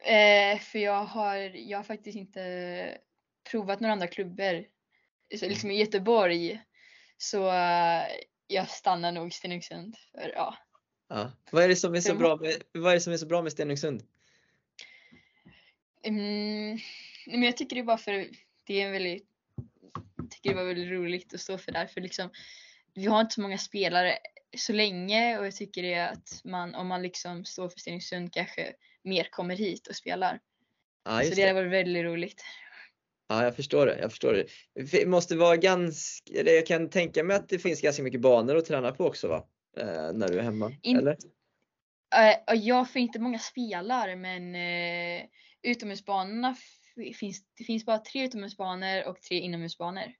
[0.04, 2.98] Eh, för jag har, jag har faktiskt inte
[3.52, 4.66] provat några andra klubbar.
[5.40, 6.62] Så liksom i Göteborg.
[7.18, 8.04] Så eh,
[8.48, 9.96] jag stannar nog i Stenungsund.
[10.12, 10.58] För, ja.
[11.10, 11.32] Ja.
[11.52, 13.42] Vad är det som är så bra med, vad är det som är så bra
[13.42, 14.04] med Stenungsund?
[16.04, 16.78] Mm,
[17.26, 18.28] men jag tycker det är bara för
[18.64, 19.28] det är en väldigt,
[20.16, 21.88] jag tycker det var väldigt roligt att stå för där.
[21.88, 22.30] För liksom,
[22.94, 24.18] vi har inte så många spelare
[24.58, 28.34] så länge och jag tycker det är att man, om man liksom står för Stenungsund
[28.34, 28.74] kanske
[29.04, 30.40] mer kommer hit och spelar.
[31.06, 32.44] Ja, så det hade varit väldigt roligt.
[33.28, 34.00] Ja, jag förstår det.
[34.00, 34.46] Jag förstår det.
[34.92, 38.58] Det måste vara ganska, eller jag kan tänka mig att det finns ganska mycket banor
[38.58, 39.48] att träna på också va?
[39.78, 41.18] Eh, när du är hemma, In- eller?
[42.50, 45.26] Och jag får inte många spelare men uh,
[45.62, 46.56] utomhusbanorna
[47.20, 50.14] finns, det finns bara tre utomhusbanor och tre inomhusbanor.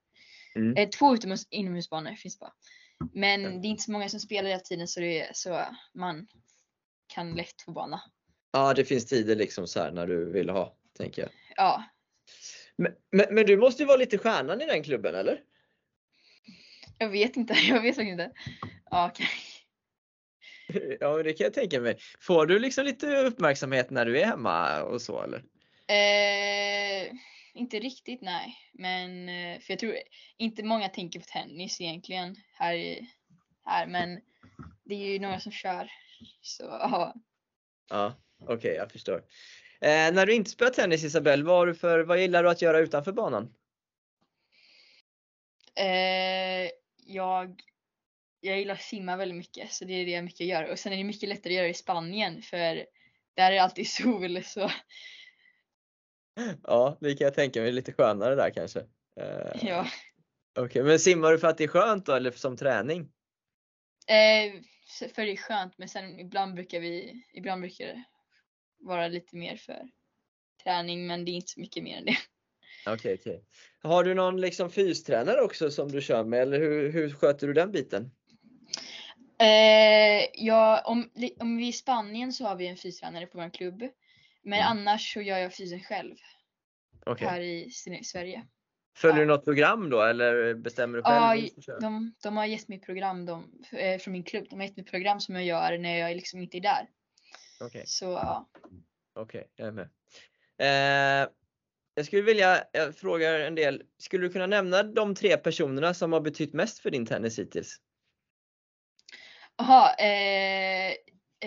[0.56, 0.78] Mm.
[0.78, 2.54] Eh, två utomhus, inomhusbanor finns bara.
[3.14, 3.50] Men Ja.
[3.50, 5.62] det är inte så många som spelar hela tiden så, det, så
[5.94, 6.28] man
[7.08, 8.02] kan lätt få bana.
[8.54, 11.32] Ja, det finns tider liksom så här när du vill ha, tänker jag.
[11.56, 11.84] Ja,
[12.76, 15.40] Men, men, men du måste ju vara lite stjärnan i den klubben, eller?
[16.98, 17.54] jag vet inte.
[17.68, 18.32] Jag vet faktiskt inte.
[18.92, 19.28] Ja, okej.
[21.00, 21.98] Ja, men det kan jag tänka mig.
[22.20, 25.44] Får du liksom lite uppmärksamhet när du är hemma och så, eller?
[25.88, 27.12] Eh,
[27.54, 28.58] inte riktigt nej.
[28.74, 29.96] Men eh, för jag tror
[30.38, 33.10] inte många tänker på tennis egentligen här, i,
[33.66, 34.22] här men
[34.84, 35.92] det är ju några som kör.
[36.42, 37.14] Så ja.
[37.90, 38.16] Ja,
[38.48, 39.24] okej, jag förstår.
[39.82, 43.12] Eh, när du inte spelar tennis, Isabelle, vad, för, vad gillar du att göra utanför
[43.12, 43.54] banan?
[45.76, 46.70] Eh,
[47.06, 47.62] jag,
[48.40, 50.72] jag gillar att simma väldigt mycket så det är det jag mycket gör.
[50.72, 52.86] Och sen är det mycket lättare att göra i Spanien för
[53.36, 54.70] där är det alltid sol så
[56.64, 57.72] Ja, det kan jag tänka mig.
[57.72, 58.80] Lite skönare där kanske.
[59.20, 59.88] Eh, ja.
[60.60, 63.02] Okej, men simmar du för att det är skönt då, eller som träning?
[64.08, 64.54] Eh,
[65.16, 68.04] för det är skönt men sen ibland brukar vi, ibland brukar
[68.84, 69.82] vara lite mer för
[70.64, 72.18] träning men det är inte så mycket mer än det.
[72.88, 73.44] Okej, okej.
[73.82, 77.54] Har du någon liksom fystränare också som du kör med, eller hur, hur sköter du
[77.54, 78.12] den biten?
[79.40, 83.50] Eh, ja, om, om vi är i Spanien så har vi en fystränare på vår
[83.50, 83.82] klubb.
[84.44, 84.68] Men Mm.
[84.68, 86.16] annars så gör jag fysen själv
[87.06, 87.28] Okej.
[87.28, 87.72] här i,
[88.04, 88.46] Sverige.
[88.96, 89.22] Följer ja.
[89.22, 91.50] du något program då, eller bestämmer du själv?
[91.68, 94.48] Ja, de, de har gett mig program de, eh, från min klubb.
[94.50, 96.88] De har gett mig program som jag gör när jag liksom inte är där.
[97.66, 98.50] Okej, Så ja.
[99.16, 99.90] okej, jag är med.
[100.58, 101.30] Eh,
[101.96, 106.14] jag skulle vilja, jag frågar en del, skulle du kunna nämna de tre personerna som
[106.14, 107.82] har betytt mest för din tennis hittills?
[109.58, 110.92] Jaha, eh,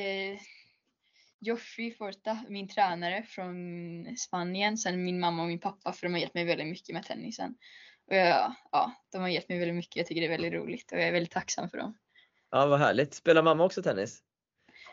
[0.03, 0.39] eh,
[1.41, 3.55] Joffrey Forta, min tränare från
[4.17, 4.79] Spanien.
[4.79, 7.55] Sen min mamma och min pappa för de har gett mig väldigt mycket med tennisen.
[8.07, 9.97] Och jag, ja, de har gett mig väldigt mycket.
[9.97, 11.99] Jag tycker det är väldigt roligt och jag är väldigt tacksam för dem.
[12.51, 13.15] Ja, vad härligt.
[13.15, 14.23] Spelar mamma också tennis?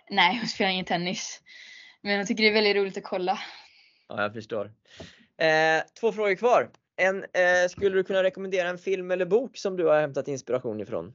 [0.10, 1.42] Nej, hon spelar ingen tennis.
[2.02, 3.40] Men jag tycker det är väldigt roligt att kolla.
[4.08, 4.74] Ja, jag förstår.
[5.38, 6.72] Eh, två frågor kvar.
[6.96, 10.82] En, eh, skulle du kunna rekommendera en film eller bok som du har hämtat inspiration
[10.82, 11.14] ifrån?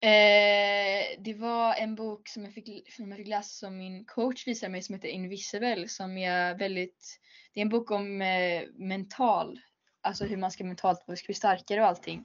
[0.00, 4.46] Eh, det var en bok som jag, fick, som jag fick läsa som min coach
[4.46, 7.20] visade mig som heter Invisible som är väldigt,
[7.54, 9.60] det är en bok om eh, mental,
[10.00, 12.24] alltså hur man ska mentalt bli starkare och allting.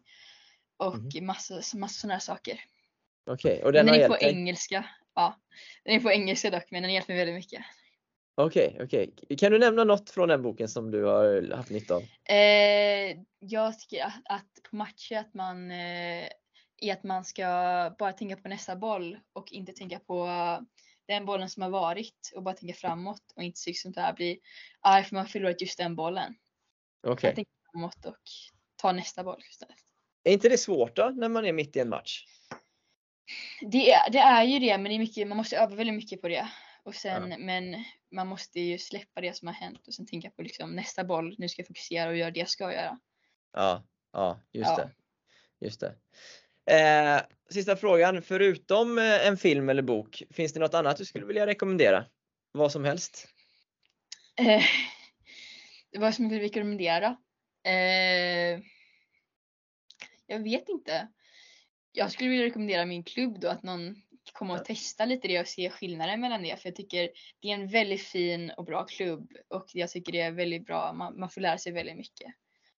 [0.78, 1.26] Och Mhm.
[1.26, 2.60] massa, massa sådana här saker.
[3.28, 4.34] Okej, och Den, den har är på hjälpt dig?
[4.34, 4.86] engelska.
[5.16, 5.36] Ja,
[5.84, 7.66] den är på engelska dock men den har hjälpt mig väldigt mycket.
[8.36, 9.14] Okej, okej.
[9.38, 12.02] Kan du nämna något från den boken som du har haft nytta av?
[12.30, 16.28] Eh, jag tycker att, att på matcher att man eh,
[16.78, 17.46] är att man ska
[18.00, 20.28] bara tänka på nästa boll och inte tänka på
[21.08, 24.40] den bollen som har varit och bara tänka framåt och inte liksom så här bli
[24.82, 26.36] arg för man har förlorat just den bollen.
[27.08, 27.28] Okej.
[27.28, 28.22] Jag tänker framåt och
[28.76, 29.76] ta nästa boll istället.
[30.24, 32.26] Är inte det svårt då när man är mitt i en match?
[33.62, 36.22] Det är, det är ju det men det är mycket, man måste öva väldigt mycket
[36.22, 36.50] på det.
[36.84, 40.42] Och sen, Men man måste ju släppa det som har hänt och sen tänka på
[40.42, 43.00] liksom nästa boll, nu ska jag fokusera och göra det jag ska göra.
[43.54, 43.84] Ja,
[44.14, 44.76] ja just Ja.
[44.78, 44.92] det.
[45.66, 45.96] Just det.
[46.76, 51.26] Eh, sista frågan, förutom eh, en film eller bok, finns det något annat du skulle
[51.26, 52.06] vilja rekommendera?
[52.52, 53.28] Vad som helst?
[54.40, 54.64] Eh,
[55.98, 57.18] vad som jag vill rekommendera?
[57.64, 58.62] Eh,
[60.28, 61.08] jag vet inte.
[61.98, 63.96] Jag skulle vilja rekommendera min klubb då att någon
[64.34, 66.62] kommer och testa lite det och se skillnaden mellan det.
[66.62, 67.10] För jag tycker
[67.42, 70.94] det är en väldigt fin och bra klubb och jag tycker det är väldigt bra.
[70.94, 72.32] Man, man får lära sig väldigt mycket.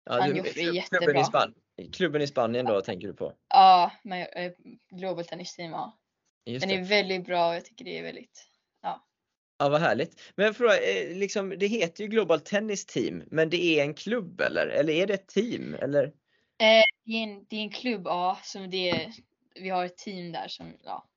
[0.04, 1.20] Ja, du- klubben, jättebra.
[1.20, 1.54] i Span-
[1.92, 3.32] klubben i Spanien då tänker du på?
[3.48, 4.52] Ja, men, eh,
[4.90, 5.98] Global Tennis Team, ja.
[6.44, 6.82] Just Den det.
[6.82, 8.44] är väldigt bra och jag tycker det är väldigt
[9.60, 10.32] Ja, vad härligt.
[10.36, 13.94] Men jag frågar, eh, liksom, det heter ju Global Tennis Team, men det är en
[13.94, 14.66] klubb eller?
[14.66, 15.74] Eller är det ett team?
[15.74, 16.12] Eller?
[16.58, 19.12] Det är en, det är en klubb, ja, som det är,
[19.54, 21.08] vi har ett team där som, ja.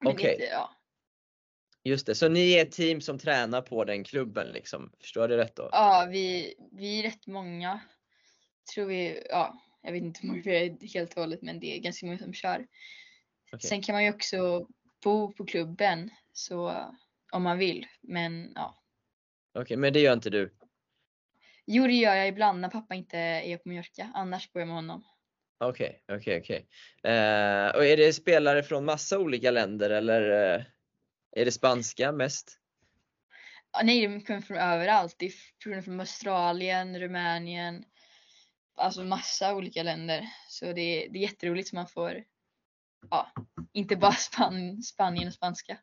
[0.00, 0.32] Men det är Okej.
[0.32, 0.76] inte- ja.
[1.86, 4.92] Just det, så ni är ett team som tränar på den klubben liksom?
[5.00, 5.68] Förstår jag det rätt då?
[5.72, 7.80] Ja, vi, vi är rätt många.
[8.74, 11.76] Tror vi, ja, jag vet inte hur många vi är helt och hållet men det
[11.76, 12.66] är ganska många som kör.
[13.52, 13.68] Okej.
[13.68, 14.68] Sen kan man ju också
[15.02, 16.86] bo på klubben så
[17.32, 17.86] om man vill.
[18.00, 18.82] Men ja.
[19.54, 20.54] Okej, men det gör inte du?
[21.66, 24.10] Jo, det gör jag ibland när pappa inte är på Mallorca.
[24.14, 25.04] Annars bor jag med honom.
[25.58, 26.66] Okej, okej, okej.
[27.02, 30.62] Eh, Och är det spelare från massa olika länder eller eh,
[31.36, 32.58] är det spanska mest?
[33.82, 35.14] Nej, de kommer från överallt.
[35.18, 37.84] Det är personer från Australien, Rumänien.
[38.76, 40.28] Alltså massa olika länder.
[40.48, 42.24] Så det är, det är jätteroligt så man får,
[43.10, 43.30] ja,
[43.72, 45.78] inte bara Span, Spanien och spanska.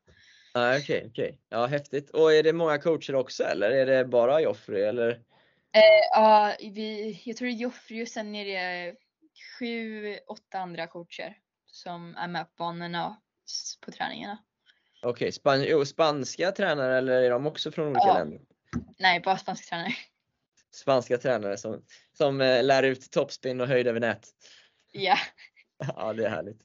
[0.54, 1.40] Ah, okej, okej.
[1.50, 2.10] Ja, häftigt.
[2.10, 5.22] Och är det många coacher också eller är det bara Joffrey eller?
[6.12, 8.96] Ja, vi, jag tror Joffrey och sen är det
[9.60, 13.16] sju, åtta andra coacher som är med på banorna och
[13.86, 14.38] på träningarna.
[15.04, 18.14] Okej, span jo, spanska tränare eller är de också från olika Ja.
[18.14, 18.40] länder?
[19.00, 19.94] Nej, bara spanska tränare.
[20.72, 21.86] Spanska tränare som,
[22.18, 24.28] som eh, lär ut topspin och höjd över nät.
[24.92, 25.18] Ja,
[25.96, 26.62] Ja, det är härligt.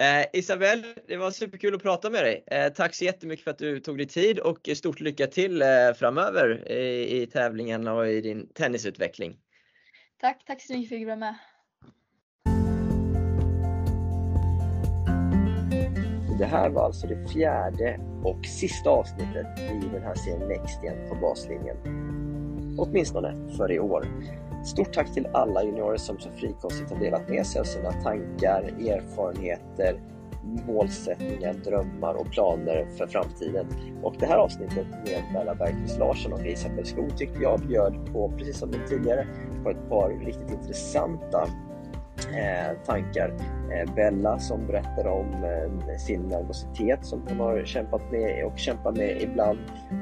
[0.00, 2.44] Eh, Isabelle, det var superkul att prata med dig.
[2.46, 5.68] Eh, tack så jättemycket för att du tog dig tid och stort lycka till eh,
[5.96, 9.36] framöver i, i tävlingen och i din tennisutveckling.
[10.20, 11.34] tack, tack så mycket för att jag fick vara med.
[16.38, 21.08] Det här var alltså det fjärde och sista avsnittet i den här serien Next igen
[21.08, 21.76] på baslinjen.
[22.78, 24.06] Åtminstone för i år.
[24.64, 28.62] Stort tack till alla juniorer som så frikostigt har delat med sig av sina tankar,
[28.62, 30.00] erfarenheter,
[30.66, 33.66] målsättningar, drömmar och planer för framtiden.
[34.02, 38.32] Och det här avsnittet med Bella Bergqvist Larsson och Isabelle Skog tyckte jag bjöd på,
[38.38, 39.26] precis som den tidigare,
[39.64, 41.48] på ett par riktigt intressanta
[42.28, 43.34] eh, tankar.
[43.72, 48.92] Eh, Bella som berättar om eh, sin nervositet som hon har kämpat med och kämpar
[48.92, 49.58] med ibland.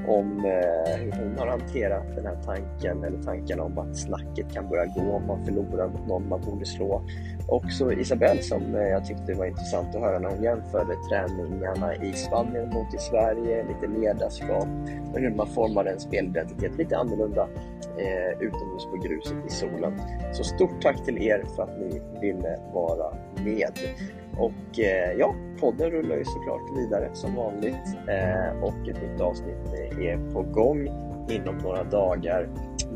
[0.09, 4.69] Om eh, hur hon har hanterat den här tanken eller tanken om att snacket kan
[4.69, 7.03] börja gå om man förlorar mot någon man borde slå.
[7.49, 12.13] Också Isabelle som eh, jag tyckte var intressant att höra när hon jämförde träningarna i
[12.13, 14.69] Spanien mot i Sverige, lite ledarskap
[15.13, 17.49] och hur man formar en spelidentitet lite annorlunda
[17.99, 20.01] eh, utomhus på gruset i solen.
[20.33, 23.15] Så stort tack till er för att ni ville vara
[23.45, 23.73] med.
[24.39, 29.67] Och eh, ja, podden rullar ju såklart vidare som vanligt eh, och ett nytt avsnitt
[29.67, 30.89] eh, är på gång
[31.31, 32.49] inom några dagar.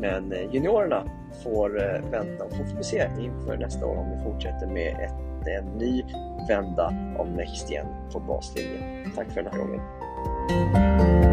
[0.03, 1.03] Men eh, juniorerna
[1.43, 5.65] får eh, vänta och får se inför nästa år om vi fortsätter med ett, en
[5.65, 6.03] ny
[6.47, 9.11] vända av Next Gen på baslinjen.
[9.15, 11.32] Tack för den här gången.